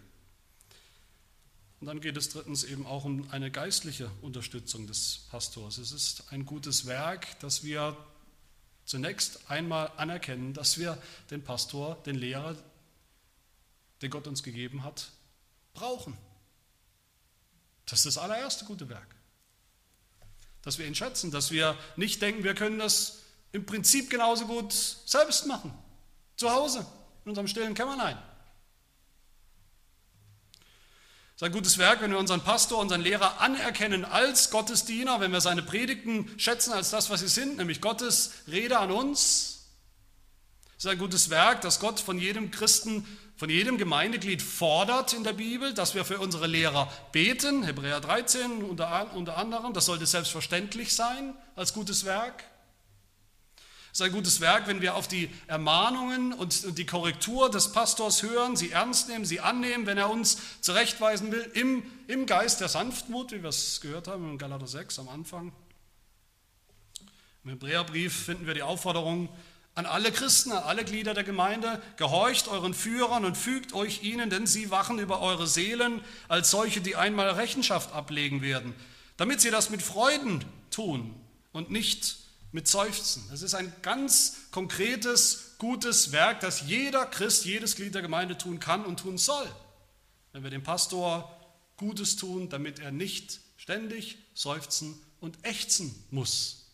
[1.79, 5.77] Und dann geht es drittens eben auch um eine geistliche Unterstützung des Pastors.
[5.77, 7.95] Es ist ein gutes Werk, dass wir
[8.85, 12.55] zunächst einmal anerkennen, dass wir den Pastor, den Lehrer,
[14.01, 15.11] den Gott uns gegeben hat,
[15.73, 16.17] brauchen.
[17.85, 19.15] Das ist das allererste gute Werk.
[20.61, 23.19] Dass wir ihn schätzen, dass wir nicht denken, wir können das
[23.51, 25.73] im Prinzip genauso gut selbst machen.
[26.35, 26.85] Zu Hause,
[27.23, 28.17] in unserem stillen Kämmerlein.
[31.39, 35.31] Es ist ein gutes Werk, wenn wir unseren Pastor, unseren Lehrer anerkennen als Gottesdiener, wenn
[35.31, 39.69] wir seine Predigten schätzen als das, was sie sind, nämlich Gottes Rede an uns.
[40.77, 43.05] Es ist ein gutes Werk, dass Gott von jedem Christen,
[43.37, 48.61] von jedem Gemeindeglied fordert in der Bibel, dass wir für unsere Lehrer beten, Hebräer 13
[48.61, 49.71] unter, unter anderem.
[49.71, 52.43] Das sollte selbstverständlich sein als gutes Werk.
[53.91, 58.21] Es ist ein gutes Werk, wenn wir auf die Ermahnungen und die Korrektur des Pastors
[58.21, 62.69] hören, sie ernst nehmen, sie annehmen, wenn er uns zurechtweisen will, im, im Geist der
[62.69, 65.51] Sanftmut, wie wir es gehört haben in Galater 6 am Anfang.
[67.43, 69.27] Im Hebräerbrief finden wir die Aufforderung,
[69.73, 74.29] an alle Christen, an alle Glieder der Gemeinde, gehorcht euren Führern und fügt euch ihnen,
[74.29, 78.75] denn sie wachen über eure Seelen als solche, die einmal Rechenschaft ablegen werden,
[79.17, 81.15] damit sie das mit Freuden tun
[81.53, 82.17] und nicht
[82.51, 83.23] mit Seufzen.
[83.29, 88.59] Das ist ein ganz konkretes, gutes Werk, das jeder Christ, jedes Glied der Gemeinde tun
[88.59, 89.49] kann und tun soll.
[90.31, 91.35] Wenn wir dem Pastor
[91.77, 96.65] Gutes tun, damit er nicht ständig seufzen und ächzen muss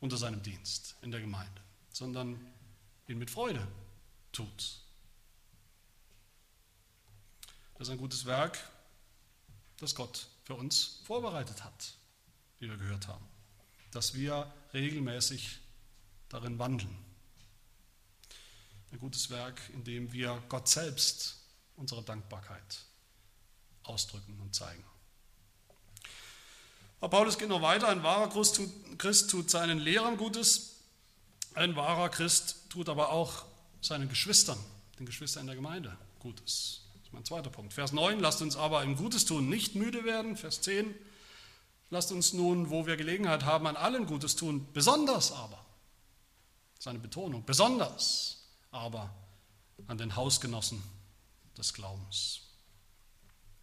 [0.00, 1.60] unter seinem Dienst in der Gemeinde,
[1.92, 2.40] sondern
[3.06, 3.66] ihn mit Freude
[4.32, 4.80] tut.
[7.78, 8.58] Das ist ein gutes Werk,
[9.78, 11.92] das Gott für uns vorbereitet hat,
[12.58, 13.24] wie wir gehört haben,
[13.90, 15.58] dass wir regelmäßig
[16.28, 16.96] darin wandeln.
[18.92, 21.38] Ein gutes Werk, in dem wir Gott selbst
[21.76, 22.84] unsere Dankbarkeit
[23.82, 24.84] ausdrücken und zeigen.
[27.00, 27.88] Aber Paulus geht noch weiter.
[27.88, 30.76] Ein wahrer Christ tut seinen Lehrern Gutes.
[31.54, 33.44] Ein wahrer Christ tut aber auch
[33.80, 34.58] seinen Geschwistern,
[34.98, 36.82] den Geschwistern in der Gemeinde, Gutes.
[36.94, 37.72] Das ist mein zweiter Punkt.
[37.72, 40.36] Vers 9, lasst uns aber im Gutes tun nicht müde werden.
[40.36, 40.94] Vers 10,
[41.90, 45.64] lasst uns nun, wo wir Gelegenheit haben, an allen Gutes tun, besonders aber,
[46.78, 49.10] seine Betonung, besonders aber
[49.86, 50.82] an den Hausgenossen
[51.56, 52.40] des Glaubens.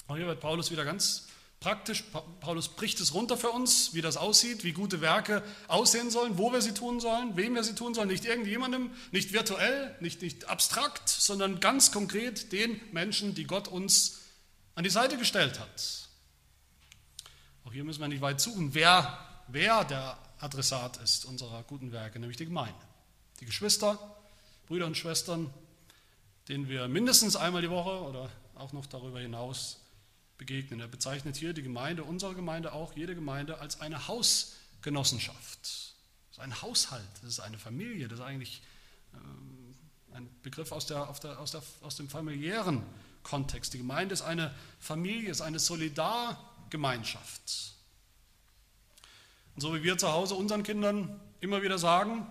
[0.08, 1.28] Auch hier wird Paulus wieder ganz
[1.60, 2.04] praktisch.
[2.42, 6.52] Paulus bricht es runter für uns, wie das aussieht, wie gute Werke aussehen sollen, wo
[6.52, 8.10] wir sie tun sollen, wem wir sie tun sollen.
[8.10, 14.20] Nicht irgendjemandem, nicht virtuell, nicht, nicht abstrakt, sondern ganz konkret den Menschen, die Gott uns
[14.76, 16.03] an die Seite gestellt hat.
[17.74, 22.20] Auch hier müssen wir nicht weit suchen, wer, wer der Adressat ist unserer guten Werke,
[22.20, 22.80] nämlich die Gemeinde.
[23.40, 23.98] Die Geschwister,
[24.68, 25.52] Brüder und Schwestern,
[26.50, 29.80] denen wir mindestens einmal die Woche oder auch noch darüber hinaus
[30.38, 30.82] begegnen.
[30.82, 35.60] Er bezeichnet hier die Gemeinde, unsere Gemeinde auch, jede Gemeinde als eine Hausgenossenschaft.
[35.64, 35.98] Das
[36.34, 38.62] ist ein Haushalt, das ist eine Familie, das ist eigentlich
[39.16, 39.74] ähm,
[40.14, 42.84] ein Begriff aus, der, der, aus, der, aus dem familiären
[43.24, 43.74] Kontext.
[43.74, 45.58] Die Gemeinde ist eine Familie, ist eine
[46.74, 47.74] Solidargemeinschaft.
[49.56, 52.28] Und so wie wir zu Hause unseren Kindern immer wieder sagen,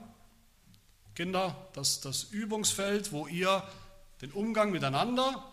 [1.14, 3.62] Kinder, das, das Übungsfeld, wo ihr
[4.20, 5.44] den Umgang miteinander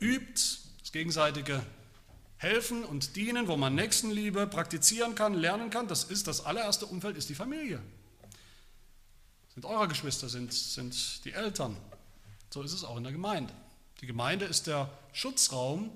[0.00, 0.40] übt,
[0.80, 1.64] das gegenseitige
[2.38, 7.16] Helfen und Dienen, wo man Nächstenliebe praktizieren kann, lernen kann, das ist das allererste Umfeld,
[7.16, 7.80] ist die Familie.
[9.54, 11.76] Sind eure Geschwister, sind, sind die Eltern.
[12.50, 13.52] So ist es auch in der Gemeinde.
[14.00, 15.90] Die Gemeinde ist der Schutzraum,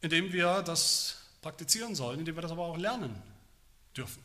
[0.00, 3.14] in dem wir das praktizieren sollen, in dem wir das aber auch lernen
[3.96, 4.22] dürfen.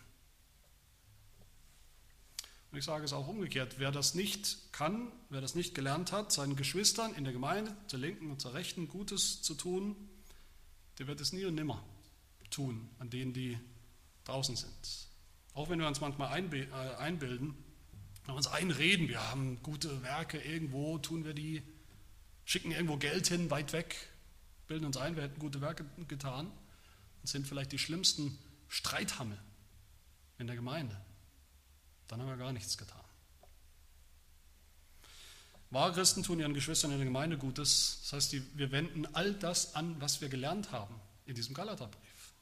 [2.71, 6.31] Und ich sage es auch umgekehrt, wer das nicht kann, wer das nicht gelernt hat,
[6.31, 9.95] seinen Geschwistern in der Gemeinde, zur Linken und zur Rechten, Gutes zu tun,
[10.97, 11.83] der wird es nie und nimmer
[12.49, 13.59] tun an denen, die
[14.25, 15.07] draußen sind.
[15.53, 16.65] Auch wenn wir uns manchmal äh,
[16.97, 17.55] einbilden,
[18.25, 21.61] wenn wir uns einreden, wir haben gute Werke irgendwo, tun wir die,
[22.45, 23.95] schicken irgendwo Geld hin, weit weg,
[24.73, 29.37] bilden uns ein, wir hätten gute Werke getan und sind vielleicht die schlimmsten Streithammel
[30.39, 30.99] in der Gemeinde
[32.13, 33.01] dann haben wir gar nichts getan.
[35.71, 38.01] Wahre Christen tun ihren Geschwistern in der Gemeinde Gutes.
[38.03, 40.93] Das heißt, wir wenden all das an, was wir gelernt haben
[41.25, 42.33] in diesem Galaterbrief.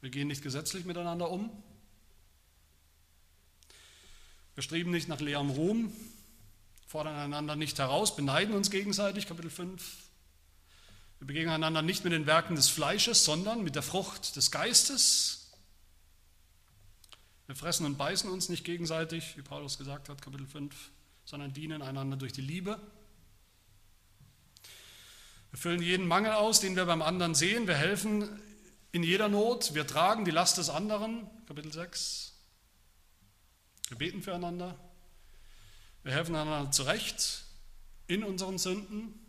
[0.00, 1.50] Wir gehen nicht gesetzlich miteinander um.
[4.54, 5.92] Wir streben nicht nach leerem Ruhm,
[6.86, 10.09] fordern einander nicht heraus, beneiden uns gegenseitig, Kapitel 5.
[11.20, 15.40] Wir begegnen einander nicht mit den Werken des Fleisches, sondern mit der Frucht des Geistes,
[17.46, 20.72] wir fressen und beißen uns nicht gegenseitig, wie Paulus gesagt hat, Kapitel 5,
[21.24, 22.80] sondern dienen einander durch die Liebe.
[25.50, 27.66] Wir füllen jeden Mangel aus, den wir beim anderen sehen.
[27.66, 28.40] Wir helfen
[28.92, 29.74] in jeder Not.
[29.74, 32.34] Wir tragen die Last des anderen, Kapitel 6.
[33.88, 34.78] Wir beten füreinander.
[36.04, 37.44] Wir helfen einander zurecht
[38.06, 39.19] in unseren Sünden.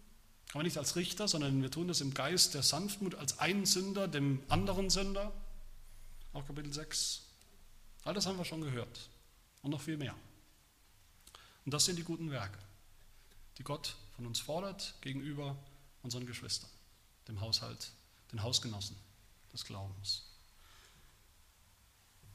[0.53, 4.07] Aber nicht als Richter, sondern wir tun das im Geist der Sanftmut als einen Sünder
[4.07, 5.31] dem anderen Sünder.
[6.33, 7.23] Auch Kapitel 6.
[8.03, 9.09] All das haben wir schon gehört
[9.61, 10.15] und noch viel mehr.
[11.65, 12.57] Und das sind die guten Werke,
[13.57, 15.55] die Gott von uns fordert gegenüber
[16.03, 16.69] unseren Geschwistern,
[17.27, 17.91] dem Haushalt,
[18.31, 18.95] den Hausgenossen
[19.53, 20.23] des Glaubens.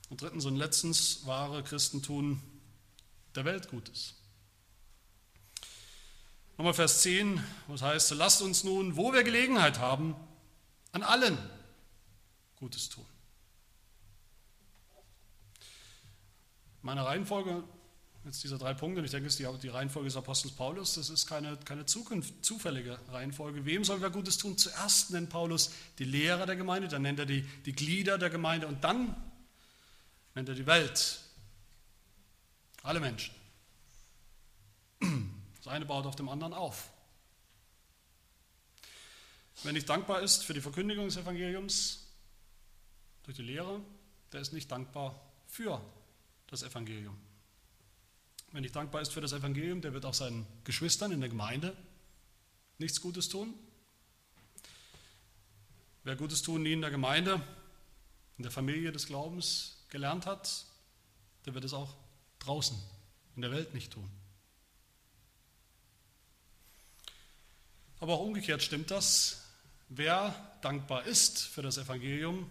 [0.08, 2.40] Und drittens und letztens, wahre Christen tun
[3.34, 4.14] der Welt Gutes.
[6.58, 10.16] Nochmal Vers 10, was heißt, lasst uns nun, wo wir Gelegenheit haben,
[10.92, 11.38] an allen
[12.56, 13.04] Gutes tun.
[16.80, 17.62] Meine Reihenfolge,
[18.24, 21.10] jetzt diese drei Punkte, ich denke, es ist die, die Reihenfolge des Apostels Paulus, das
[21.10, 23.66] ist keine, keine Zukunft, zufällige Reihenfolge.
[23.66, 24.56] Wem sollen wir Gutes tun?
[24.56, 28.66] Zuerst nennt Paulus die Lehrer der Gemeinde, dann nennt er die, die Glieder der Gemeinde
[28.66, 29.14] und dann
[30.34, 31.20] nennt er die Welt
[32.82, 33.34] Alle Menschen.
[35.66, 36.92] Das eine baut auf dem anderen auf.
[39.64, 42.06] Wer nicht dankbar ist für die Verkündigung des Evangeliums
[43.24, 43.80] durch die Lehre,
[44.30, 45.84] der ist nicht dankbar für
[46.46, 47.18] das Evangelium.
[48.52, 51.76] Wer nicht dankbar ist für das Evangelium, der wird auch seinen Geschwistern in der Gemeinde
[52.78, 53.52] nichts Gutes tun.
[56.04, 57.42] Wer Gutes tun nie in der Gemeinde,
[58.36, 60.64] in der Familie des Glaubens gelernt hat,
[61.44, 61.96] der wird es auch
[62.38, 62.80] draußen
[63.34, 64.08] in der Welt nicht tun.
[68.06, 69.38] Aber auch umgekehrt stimmt das.
[69.88, 72.48] Wer dankbar ist für das Evangelium,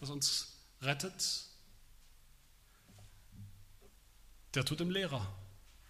[0.00, 0.48] das uns
[0.80, 1.44] rettet,
[4.54, 5.30] der tut dem Lehrer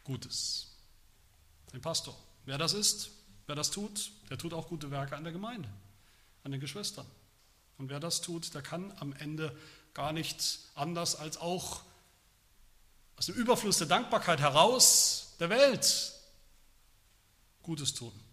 [0.03, 0.73] Gutes,
[1.73, 2.19] dem Pastor.
[2.45, 3.11] Wer das ist,
[3.47, 5.69] wer das tut, der tut auch gute Werke an der Gemeinde,
[6.43, 7.07] an den Geschwistern.
[7.79, 9.57] Und wer das tut, der kann am Ende
[9.93, 11.85] gar nicht anders als auch
[13.15, 16.15] aus dem Überfluss der Dankbarkeit heraus der Welt
[17.63, 18.24] Gutes tun.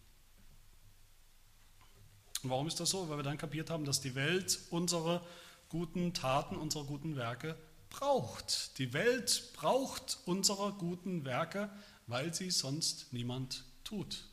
[2.43, 3.10] Und warum ist das so?
[3.10, 5.21] Weil wir dann kapiert haben, dass die Welt unsere
[5.69, 7.58] guten Taten, unsere guten Werke
[7.89, 8.77] braucht.
[8.77, 11.69] Die Welt braucht unsere guten Werke,
[12.08, 14.25] weil sie sonst niemand tut.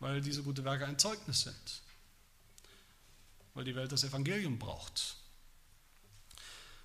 [0.00, 1.82] Weil diese guten Werke ein Zeugnis sind.
[3.54, 5.16] Weil die Welt das Evangelium braucht.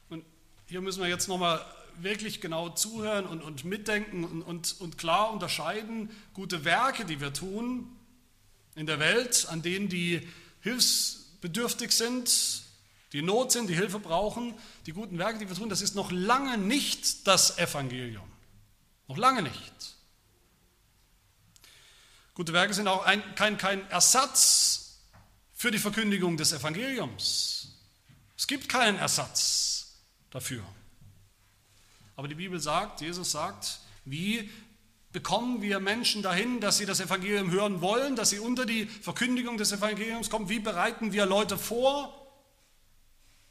[0.10, 0.26] Und
[0.68, 1.64] hier müssen wir jetzt nochmal
[1.98, 7.34] wirklich genau zuhören und, und mitdenken und, und, und klar unterscheiden, gute Werke, die wir
[7.34, 7.96] tun,
[8.76, 10.28] in der Welt, an denen die
[10.62, 12.64] hilfsbedürftig sind,
[13.12, 14.56] die Not sind, die Hilfe brauchen,
[14.86, 18.28] die guten Werke, die wir tun, das ist noch lange nicht das Evangelium.
[19.08, 19.96] Noch lange nicht.
[22.34, 24.98] Gute Werke sind auch ein, kein, kein Ersatz
[25.54, 27.68] für die Verkündigung des Evangeliums.
[28.36, 30.00] Es gibt keinen Ersatz
[30.32, 30.64] dafür.
[32.16, 34.50] Aber die Bibel sagt, Jesus sagt, wie
[35.14, 39.58] bekommen wir Menschen dahin, dass sie das Evangelium hören wollen, dass sie unter die Verkündigung
[39.58, 40.50] des Evangeliums kommen?
[40.50, 42.20] Wie bereiten wir Leute vor?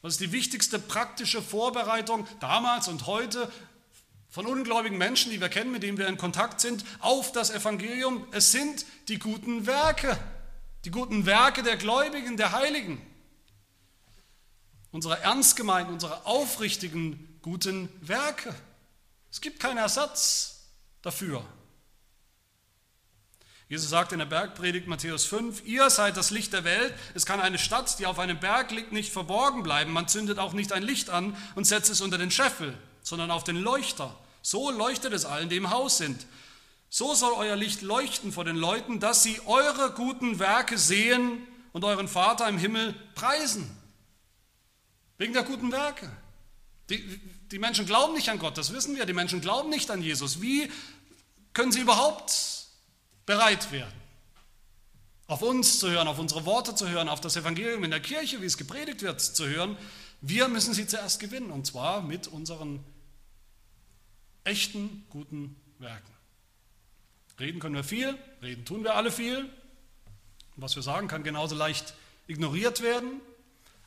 [0.03, 3.51] Was ist die wichtigste praktische Vorbereitung damals und heute
[4.29, 8.27] von ungläubigen Menschen, die wir kennen, mit denen wir in Kontakt sind, auf das Evangelium?
[8.33, 10.19] Es sind die guten Werke,
[10.85, 13.01] die guten Werke der Gläubigen, der Heiligen.
[14.91, 18.53] Unsere ernst gemeinten, unsere aufrichtigen guten Werke.
[19.31, 20.52] Es gibt keinen Ersatz
[21.03, 21.45] dafür.
[23.69, 26.93] Jesus sagt in der Bergpredigt Matthäus 5, ihr seid das Licht der Welt.
[27.15, 29.93] Es kann eine Stadt, die auf einem Berg liegt, nicht verborgen bleiben.
[29.93, 33.45] Man zündet auch nicht ein Licht an und setzt es unter den Scheffel, sondern auf
[33.45, 34.15] den Leuchter.
[34.43, 36.27] So leuchtet es allen, die im Haus sind.
[36.91, 41.85] So soll euer Licht leuchten vor den Leuten, dass sie eure guten Werke sehen und
[41.85, 43.75] euren Vater im Himmel preisen.
[45.17, 46.11] Wegen der guten Werke.
[46.93, 49.07] Die, die Menschen glauben nicht an Gott, das wissen wir.
[49.07, 50.43] Die Menschen glauben nicht an Jesus.
[50.43, 50.71] Wie
[51.55, 52.67] können sie überhaupt
[53.25, 53.95] bereit werden,
[55.27, 58.43] auf uns zu hören, auf unsere Worte zu hören, auf das Evangelium in der Kirche,
[58.43, 59.79] wie es gepredigt wird, zu hören?
[60.21, 62.85] Wir müssen sie zuerst gewinnen, und zwar mit unseren
[64.45, 66.13] echten guten Werken.
[67.41, 69.49] Reden können wir viel, reden tun wir alle viel.
[70.57, 71.95] Was wir sagen, kann genauso leicht
[72.27, 73.23] ignoriert werden.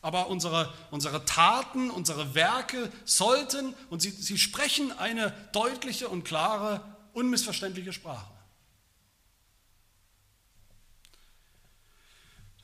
[0.06, 6.80] Aber unsere, unsere Taten, unsere Werke sollten, und sie, sie sprechen eine deutliche und klare,
[7.14, 8.32] unmissverständliche Sprache.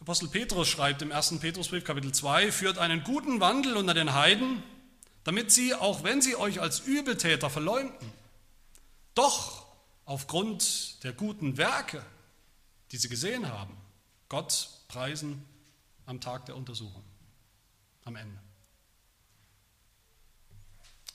[0.01, 1.39] Apostel Petrus schreibt im 1.
[1.39, 4.61] Petrusbrief Kapitel 2, führt einen guten Wandel unter den Heiden,
[5.23, 8.13] damit sie, auch wenn sie euch als Übeltäter verleumden,
[9.15, 9.65] doch
[10.05, 12.05] aufgrund der guten Werke,
[12.91, 13.75] die sie gesehen haben,
[14.29, 15.43] Gott preisen
[16.05, 17.10] am Tag der Untersuchung
[18.05, 18.37] am Ende.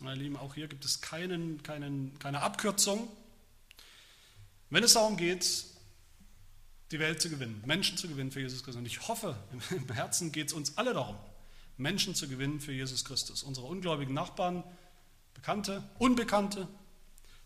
[0.01, 3.09] Meine Lieben, auch hier gibt es keinen, keinen, keine Abkürzung,
[4.69, 5.65] wenn es darum geht,
[6.91, 8.77] die Welt zu gewinnen, Menschen zu gewinnen für Jesus Christus.
[8.77, 9.37] Und ich hoffe,
[9.71, 11.17] im Herzen geht es uns alle darum,
[11.79, 13.43] Menschen zu gewinnen für Jesus Christus.
[13.43, 14.63] Unsere ungläubigen Nachbarn,
[15.35, 16.69] Bekannte, Unbekannte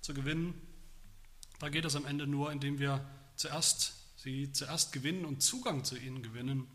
[0.01, 0.61] zu gewinnen.
[1.59, 3.05] Da geht es am Ende nur, indem wir
[3.37, 6.67] zuerst sie zuerst gewinnen und Zugang zu ihnen gewinnen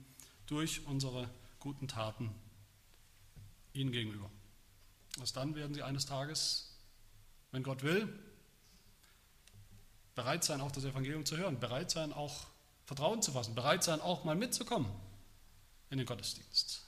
[0.48, 2.34] durch unsere guten Taten
[3.76, 4.30] ihnen gegenüber.
[5.20, 6.72] Erst dann werden sie eines Tages,
[7.52, 8.08] wenn Gott will,
[10.16, 12.48] bereit sein, auch das Evangelium zu hören, bereit sein, auch
[12.86, 14.92] Vertrauen zu fassen, bereit sein, auch mal mitzukommen
[15.90, 16.82] in den Gottesdienst.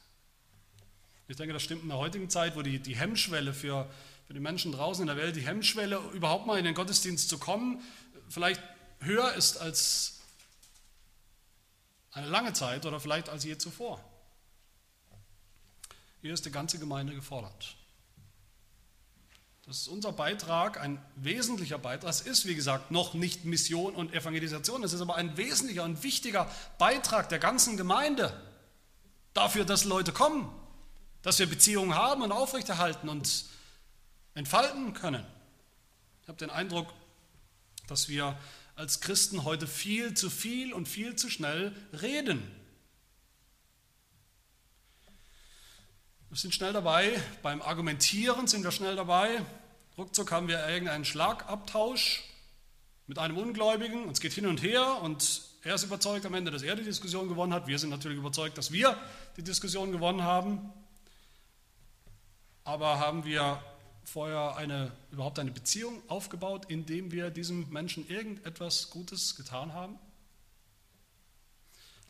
[1.28, 3.90] Ich denke, das stimmt in der heutigen Zeit, wo die, die Hemmschwelle für,
[4.28, 7.38] für die Menschen draußen in der Welt, die Hemmschwelle, überhaupt mal in den Gottesdienst zu
[7.38, 7.82] kommen,
[8.30, 8.62] vielleicht
[9.00, 10.22] höher ist als
[12.12, 14.04] eine lange Zeit oder vielleicht als je zuvor.
[16.22, 17.76] Hier ist die ganze Gemeinde gefordert.
[19.68, 22.10] Das ist unser Beitrag, ein wesentlicher Beitrag.
[22.10, 24.82] Es ist, wie gesagt, noch nicht Mission und Evangelisation.
[24.84, 28.32] Es ist aber ein wesentlicher und wichtiger Beitrag der ganzen Gemeinde
[29.34, 30.50] dafür, dass Leute kommen,
[31.22, 33.46] dass wir Beziehungen haben und aufrechterhalten und
[34.36, 35.26] entfalten können.
[36.24, 36.94] Ich habe den Eindruck,
[37.88, 38.38] dass wir
[38.76, 42.42] als Christen heute viel zu viel und viel zu schnell reden.
[46.30, 49.46] Wir sind schnell dabei, beim Argumentieren sind wir schnell dabei.
[49.98, 52.22] Ruckzuck haben wir irgendeinen Schlagabtausch
[53.08, 56.52] mit einem Ungläubigen und es geht hin und her und er ist überzeugt am Ende,
[56.52, 57.68] dass er die Diskussion gewonnen hat.
[57.68, 58.98] Wir sind natürlich überzeugt, dass wir
[59.38, 60.74] die Diskussion gewonnen haben.
[62.66, 63.64] Aber haben wir
[64.04, 69.98] vorher eine, überhaupt eine Beziehung aufgebaut, indem wir diesem Menschen irgendetwas Gutes getan haben?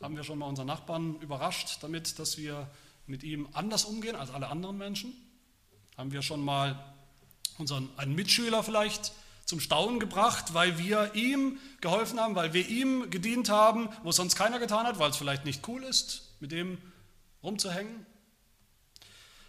[0.02, 2.68] Haben wir schon mal unseren Nachbarn überrascht damit, dass wir
[3.08, 5.12] mit ihm anders umgehen als alle anderen Menschen?
[5.96, 6.94] Haben wir schon mal
[7.58, 9.12] unseren, einen Mitschüler vielleicht
[9.44, 14.36] zum Staunen gebracht, weil wir ihm geholfen haben, weil wir ihm gedient haben, wo sonst
[14.36, 16.78] keiner getan hat, weil es vielleicht nicht cool ist, mit dem
[17.42, 18.06] rumzuhängen?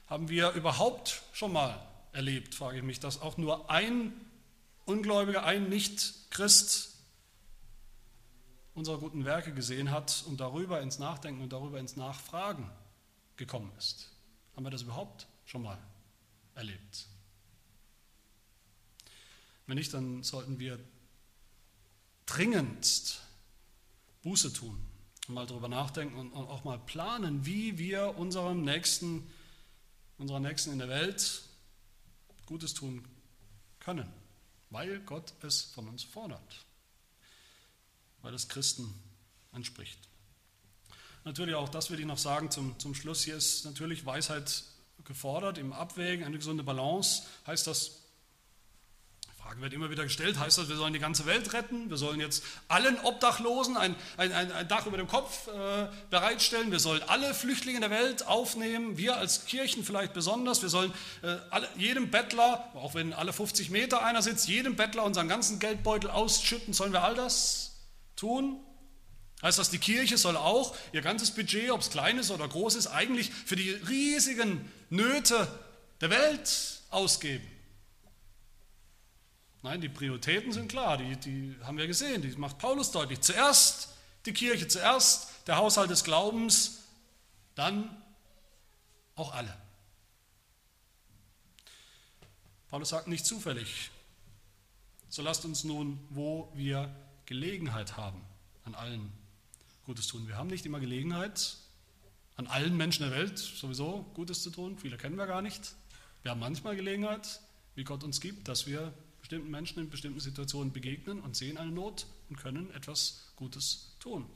[0.07, 4.13] Haben wir überhaupt schon mal erlebt, frage ich mich, dass auch nur ein
[4.85, 6.95] Ungläubiger, ein Nicht-Christ
[8.73, 12.71] unsere guten Werke gesehen hat und darüber ins Nachdenken und darüber ins Nachfragen
[13.39, 14.11] gekommen ist.
[14.55, 15.79] Haben wir das überhaupt schon mal
[16.53, 17.07] erlebt?
[19.65, 20.79] Wenn nicht, dann sollten wir
[22.25, 23.21] dringendst
[24.21, 24.85] Buße tun
[25.27, 29.27] und mal darüber nachdenken und auch mal planen, wie wir unserem Nächsten,
[30.17, 31.43] unserer Nächsten in der Welt
[32.45, 33.07] Gutes tun
[33.79, 34.11] können,
[34.69, 36.65] weil Gott es von uns fordert,
[38.21, 38.93] weil es Christen
[39.53, 40.08] entspricht.
[41.29, 43.23] Natürlich auch, das will ich noch sagen zum, zum Schluss.
[43.23, 44.63] Hier ist natürlich Weisheit
[45.05, 47.21] gefordert im Abwägen, eine gesunde Balance.
[47.45, 47.99] Heißt das
[49.37, 51.87] Frage wird immer wieder gestellt, heißt das, wir sollen die ganze Welt retten?
[51.91, 56.71] Wir sollen jetzt allen Obdachlosen ein, ein, ein, ein Dach über dem Kopf äh, bereitstellen?
[56.71, 60.63] Wir sollen alle Flüchtlinge der Welt aufnehmen, wir als Kirchen vielleicht besonders.
[60.63, 65.03] Wir sollen äh, alle, jedem Bettler, auch wenn alle 50 Meter einer sitzt, jedem Bettler
[65.03, 66.73] unseren ganzen Geldbeutel ausschütten.
[66.73, 67.75] Sollen wir all das
[68.15, 68.59] tun?
[69.41, 72.75] Heißt das, die Kirche soll auch ihr ganzes Budget, ob es klein ist oder groß
[72.75, 75.47] ist, eigentlich für die riesigen Nöte
[76.01, 77.47] der Welt ausgeben?
[79.61, 83.21] Nein, die Prioritäten sind klar, die, die haben wir gesehen, die macht Paulus deutlich.
[83.21, 83.89] Zuerst
[84.25, 86.79] die Kirche, zuerst der Haushalt des Glaubens,
[87.55, 88.01] dann
[89.15, 89.55] auch alle.
[92.69, 93.89] Paulus sagt nicht zufällig,
[95.09, 96.93] so lasst uns nun, wo wir
[97.25, 98.21] Gelegenheit haben,
[98.63, 99.18] an allen
[99.89, 100.27] Gutes tun.
[100.27, 101.57] Wir haben nicht immer Gelegenheit,
[102.35, 104.77] an allen Menschen der Welt sowieso Gutes zu tun.
[104.77, 105.73] Viele kennen wir gar nicht.
[106.21, 107.41] Wir haben manchmal Gelegenheit,
[107.73, 111.71] wie Gott uns gibt, dass wir bestimmten Menschen in bestimmten Situationen begegnen und sehen eine
[111.71, 114.29] Not und können etwas Gutes tun.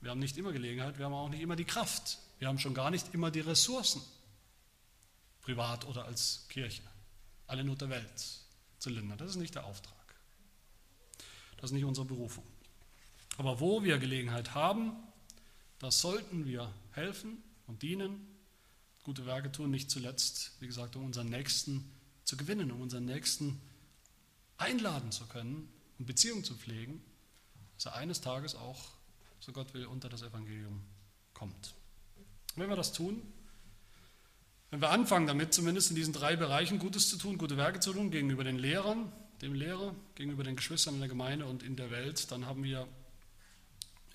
[0.00, 2.74] Wir haben nicht immer Gelegenheit, wir haben auch nicht immer die Kraft, wir haben schon
[2.74, 4.02] gar nicht immer die Ressourcen,
[5.42, 6.82] privat oder als Kirche,
[7.46, 8.40] alle Not der Welt
[8.80, 9.18] zu lindern.
[9.18, 9.94] Das ist nicht der Auftrag.
[11.58, 12.44] Das ist nicht unsere Berufung.
[13.40, 14.92] Aber wo wir Gelegenheit haben,
[15.78, 18.20] da sollten wir helfen und dienen,
[19.02, 21.90] gute Werke tun, nicht zuletzt, wie gesagt, um unseren Nächsten
[22.24, 23.58] zu gewinnen, um unseren Nächsten
[24.58, 27.02] einladen zu können und Beziehung zu pflegen,
[27.76, 28.90] dass er eines Tages auch,
[29.38, 30.82] so Gott will, unter das Evangelium
[31.32, 31.72] kommt.
[32.56, 33.22] Wenn wir das tun,
[34.68, 37.94] wenn wir anfangen damit, zumindest in diesen drei Bereichen Gutes zu tun, gute Werke zu
[37.94, 39.10] tun, gegenüber den Lehrern,
[39.40, 42.86] dem Lehrer, gegenüber den Geschwistern in der Gemeinde und in der Welt, dann haben wir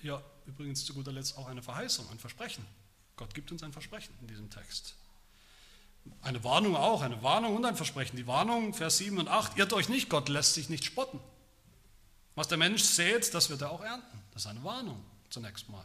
[0.02, 2.64] ja übrigens zu guter Letzt auch eine Verheißung, ein Versprechen.
[3.16, 4.94] Gott gibt uns ein Versprechen in diesem Text.
[6.22, 8.16] Eine Warnung auch, eine Warnung und ein Versprechen.
[8.16, 11.18] Die Warnung, Vers 7 und 8, irrt euch nicht, Gott lässt sich nicht spotten.
[12.34, 14.22] Was der Mensch sät, das wird er auch ernten.
[14.32, 15.84] Das ist eine Warnung zunächst mal.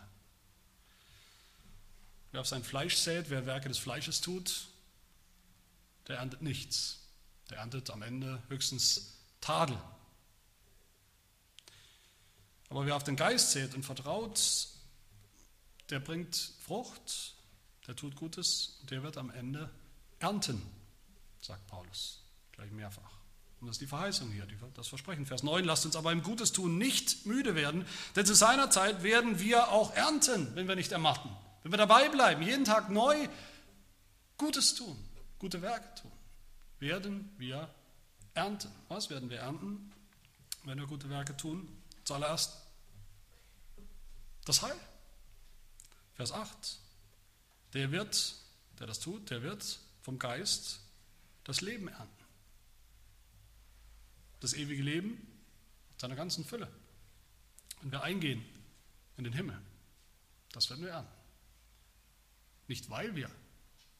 [2.31, 4.67] Wer auf sein Fleisch sät, wer Werke des Fleisches tut,
[6.07, 6.99] der erntet nichts.
[7.49, 9.77] Der erntet am Ende höchstens Tadel.
[12.71, 14.67] Aber wer auf den Geist sät und vertraut,
[15.89, 17.35] der bringt Frucht,
[17.85, 19.69] der tut Gutes und der wird am Ende
[20.19, 20.61] ernten,
[21.41, 23.11] sagt Paulus gleich mehrfach.
[23.59, 25.25] Und das ist die Verheißung hier, das Versprechen.
[25.25, 29.03] Vers 9, lasst uns aber im Gutes tun nicht müde werden, denn zu seiner Zeit
[29.03, 31.29] werden wir auch ernten, wenn wir nicht ermatten.
[31.63, 33.27] Wenn wir dabei bleiben, jeden Tag neu
[34.37, 34.97] Gutes tun,
[35.39, 36.11] gute Werke tun,
[36.79, 37.69] werden wir
[38.33, 38.71] ernten.
[38.87, 39.91] Was werden wir ernten,
[40.63, 41.67] wenn wir gute Werke tun?
[42.05, 42.60] Zuallererst
[44.45, 44.75] das Heil.
[46.15, 46.79] Vers 8.
[47.73, 48.35] Der wird,
[48.79, 50.81] der das tut, der wird vom Geist
[51.43, 52.25] das Leben ernten.
[54.39, 55.11] das ewige Leben
[55.93, 56.67] in seiner ganzen Fülle.
[57.81, 58.43] Wenn wir eingehen
[59.17, 59.59] in den Himmel,
[60.51, 61.13] das werden wir ernten.
[62.67, 63.29] Nicht weil wir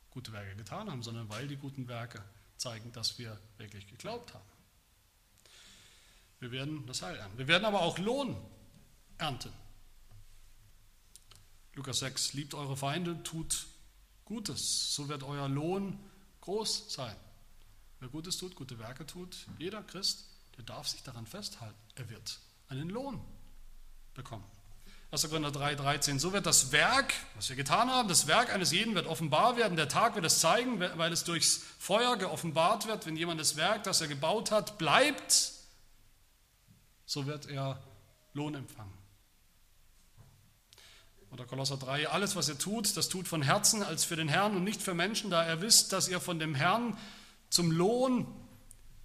[0.09, 2.23] gute Werke getan haben, sondern weil die guten Werke
[2.57, 4.45] zeigen, dass wir wirklich geglaubt haben.
[6.39, 7.37] Wir werden das Heil ernten.
[7.37, 8.35] Wir werden aber auch Lohn
[9.17, 9.53] ernten.
[11.75, 13.67] Lukas 6, liebt eure Feinde, tut
[14.25, 15.99] Gutes, so wird euer Lohn
[16.41, 17.15] groß sein.
[17.99, 20.25] Wer Gutes tut, gute Werke tut, jeder Christ,
[20.57, 21.77] der darf sich daran festhalten.
[21.95, 23.21] Er wird einen Lohn
[24.13, 24.43] bekommen.
[25.11, 25.27] 1.
[25.27, 26.19] Korinther 3, 13.
[26.19, 29.75] So wird das Werk, was wir getan haben, das Werk eines jeden wird offenbar werden.
[29.75, 33.05] Der Tag wird es zeigen, weil es durchs Feuer geoffenbart wird.
[33.05, 35.51] Wenn jemand das Werk, das er gebaut hat, bleibt,
[37.05, 37.83] so wird er
[38.33, 39.00] Lohn empfangen.
[41.31, 44.55] Oder Kolosser 3, alles, was ihr tut, das tut von Herzen als für den Herrn
[44.55, 46.97] und nicht für Menschen, da ihr wisst, dass ihr von dem Herrn
[47.49, 48.27] zum Lohn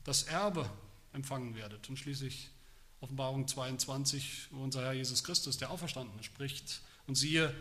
[0.03, 0.69] das Erbe
[1.13, 1.89] empfangen werdet.
[1.89, 2.51] Und schließlich
[3.01, 6.81] Offenbarung 22, wo unser Herr Jesus Christus, der Auferstandene, spricht.
[7.07, 7.55] Und siehe,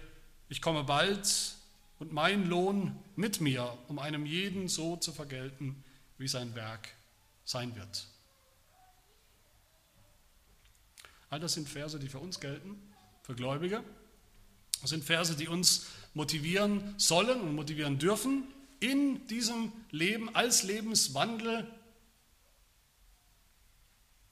[0.50, 1.56] ich komme bald
[2.00, 5.84] und mein Lohn mit mir, um einem jeden so zu vergelten,
[6.18, 6.90] wie sein Werk
[7.46, 8.08] sein wird.
[11.30, 12.82] All das sind Verse, die für uns gelten,
[13.24, 13.84] für Gläubige.
[14.82, 18.44] Das sind Verse, die uns motivieren sollen und motivieren dürfen,
[18.80, 21.68] in diesem Leben als Lebenswandel,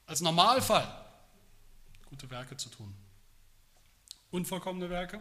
[0.06, 1.04] als Normalfall
[2.06, 2.94] gute Werke zu tun.
[4.30, 5.20] Unvollkommene Werke,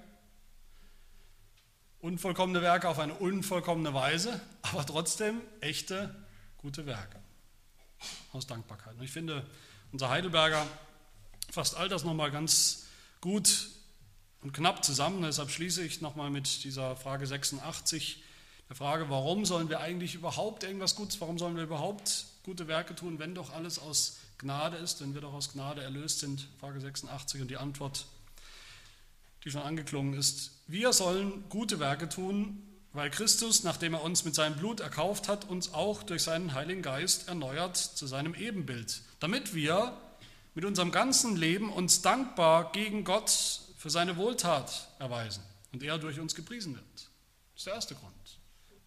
[2.00, 6.14] unvollkommene Werke auf eine unvollkommene Weise, aber trotzdem echte
[6.58, 7.20] gute Werke
[8.32, 8.96] aus Dankbarkeit.
[8.96, 9.46] Und ich finde,
[9.92, 10.68] unser Heidelberger
[11.50, 12.88] fasst all das nochmal ganz
[13.22, 13.70] gut
[14.44, 15.22] und knapp zusammen.
[15.22, 18.22] Deshalb schließe ich nochmal mit dieser Frage 86,
[18.70, 22.96] der Frage, warum sollen wir eigentlich überhaupt irgendwas Gutes, warum sollen wir überhaupt gute Werke
[22.96, 26.48] tun, wenn doch alles aus Gnade ist, wenn wir doch aus Gnade erlöst sind.
[26.60, 28.06] Frage 86 und die Antwort,
[29.44, 30.52] die schon angeklungen ist.
[30.68, 35.50] Wir sollen gute Werke tun, weil Christus, nachdem er uns mit seinem Blut erkauft hat,
[35.50, 39.98] uns auch durch seinen Heiligen Geist erneuert zu seinem Ebenbild, damit wir
[40.56, 46.18] mit unserem ganzen Leben uns dankbar gegen Gott für seine Wohltat erweisen und er durch
[46.18, 46.94] uns gepriesen wird.
[46.94, 48.40] Das ist der erste Grund.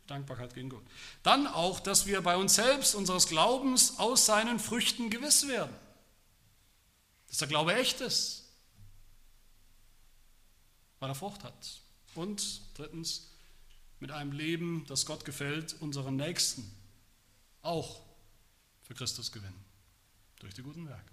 [0.07, 0.87] Dankbarkeit gegen Gott.
[1.23, 5.77] Dann auch, dass wir bei uns selbst unseres Glaubens aus seinen Früchten gewiss werden.
[7.29, 8.45] Dass der Glaube echt ist,
[10.99, 11.83] weil er Frucht hat.
[12.15, 13.29] Und drittens,
[14.01, 16.75] mit einem Leben, das Gott gefällt, unseren Nächsten
[17.61, 18.01] auch
[18.81, 19.63] für Christus gewinnen.
[20.39, 21.13] Durch die guten Werke.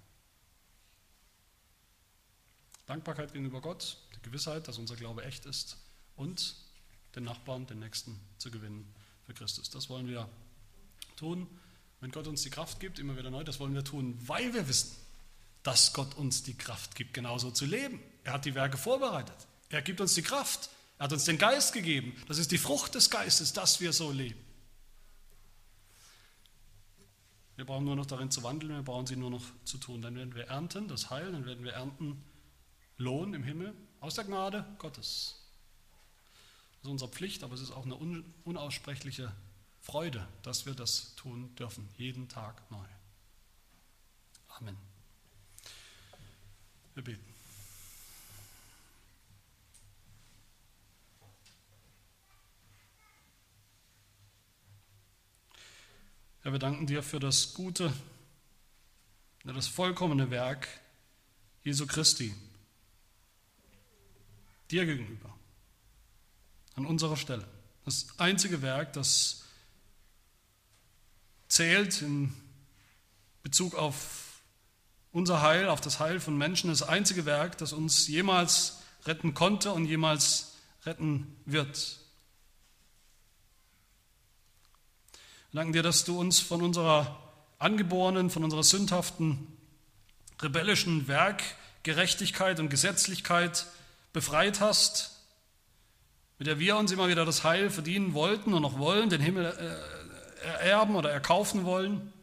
[2.93, 5.77] Dankbarkeit gegenüber Gott, die Gewissheit, dass unser Glaube echt ist
[6.15, 6.55] und
[7.15, 8.93] den Nachbarn, den Nächsten zu gewinnen
[9.25, 9.71] für Christus.
[9.71, 10.29] Das wollen wir
[11.15, 11.47] tun,
[12.01, 13.43] wenn Gott uns die Kraft gibt, immer wieder neu.
[13.43, 14.95] Das wollen wir tun, weil wir wissen,
[15.63, 17.99] dass Gott uns die Kraft gibt, genauso zu leben.
[18.25, 19.47] Er hat die Werke vorbereitet.
[19.69, 20.69] Er gibt uns die Kraft.
[20.99, 22.15] Er hat uns den Geist gegeben.
[22.27, 24.39] Das ist die Frucht des Geistes, dass wir so leben.
[27.55, 30.03] Wir brauchen nur noch darin zu wandeln, wir brauchen sie nur noch zu tun.
[30.03, 32.23] Dann werden wir ernten das Heil, dann werden wir ernten
[32.97, 35.35] Lohn im Himmel aus der Gnade Gottes.
[36.73, 37.95] Das ist unsere Pflicht, aber es ist auch eine
[38.43, 39.33] unaussprechliche
[39.81, 42.85] Freude, dass wir das tun dürfen, jeden Tag neu.
[44.49, 44.77] Amen.
[46.93, 47.33] Wir beten.
[56.43, 57.93] Herr, wir danken dir für das gute,
[59.45, 60.67] das vollkommene Werk
[61.63, 62.35] Jesu Christi,
[64.71, 65.35] dir gegenüber,
[66.75, 67.47] an unserer Stelle.
[67.85, 69.43] Das einzige Werk, das
[71.47, 72.33] zählt in
[73.43, 74.41] Bezug auf
[75.11, 79.71] unser Heil, auf das Heil von Menschen, das einzige Werk, das uns jemals retten konnte
[79.71, 80.55] und jemals
[80.85, 81.99] retten wird.
[85.51, 87.19] Wir danken dir, dass du uns von unserer
[87.59, 89.47] angeborenen, von unserer sündhaften,
[90.41, 93.67] rebellischen Werkgerechtigkeit und Gesetzlichkeit
[94.13, 95.11] befreit hast,
[96.37, 99.45] mit der wir uns immer wieder das Heil verdienen wollten und noch wollen, den Himmel
[99.45, 102.13] äh, ererben oder erkaufen wollen,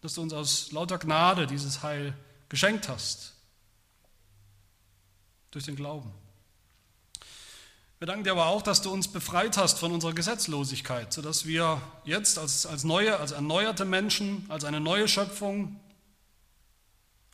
[0.00, 2.14] dass du uns aus lauter Gnade dieses Heil
[2.48, 3.34] geschenkt hast,
[5.50, 6.12] durch den Glauben.
[7.98, 11.80] Wir danken dir aber auch, dass du uns befreit hast von unserer Gesetzlosigkeit, sodass wir
[12.04, 15.78] jetzt als, als neue, als erneuerte Menschen, als eine neue Schöpfung,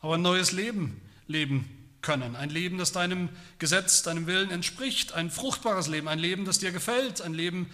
[0.01, 2.37] aber ein neues Leben leben können.
[2.37, 3.29] Ein Leben, das deinem
[3.59, 5.13] Gesetz, deinem Willen entspricht.
[5.13, 7.21] Ein fruchtbares Leben, ein Leben, das dir gefällt.
[7.21, 7.71] Ein Leben,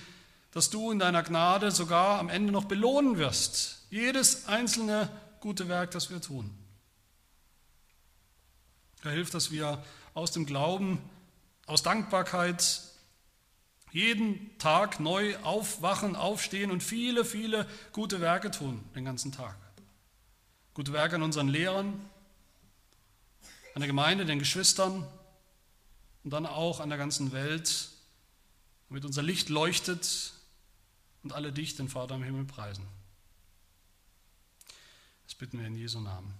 [0.52, 3.86] das du in deiner Gnade sogar am Ende noch belohnen wirst.
[3.90, 5.10] Jedes einzelne
[5.40, 6.50] gute Werk, das wir tun.
[9.02, 9.82] Er hilft, dass wir
[10.14, 10.98] aus dem Glauben,
[11.66, 12.82] aus Dankbarkeit
[13.92, 19.56] jeden Tag neu aufwachen, aufstehen und viele, viele gute Werke tun, den ganzen Tag.
[20.72, 22.00] Gute Werke an unseren Lehrern,
[23.74, 25.06] an der Gemeinde, den Geschwistern
[26.22, 27.90] und dann auch an der ganzen Welt,
[28.88, 30.32] damit unser Licht leuchtet
[31.22, 32.86] und alle dich, den Vater im Himmel, preisen.
[35.24, 36.34] Das bitten wir in Jesu Namen.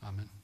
[0.00, 0.39] Amen.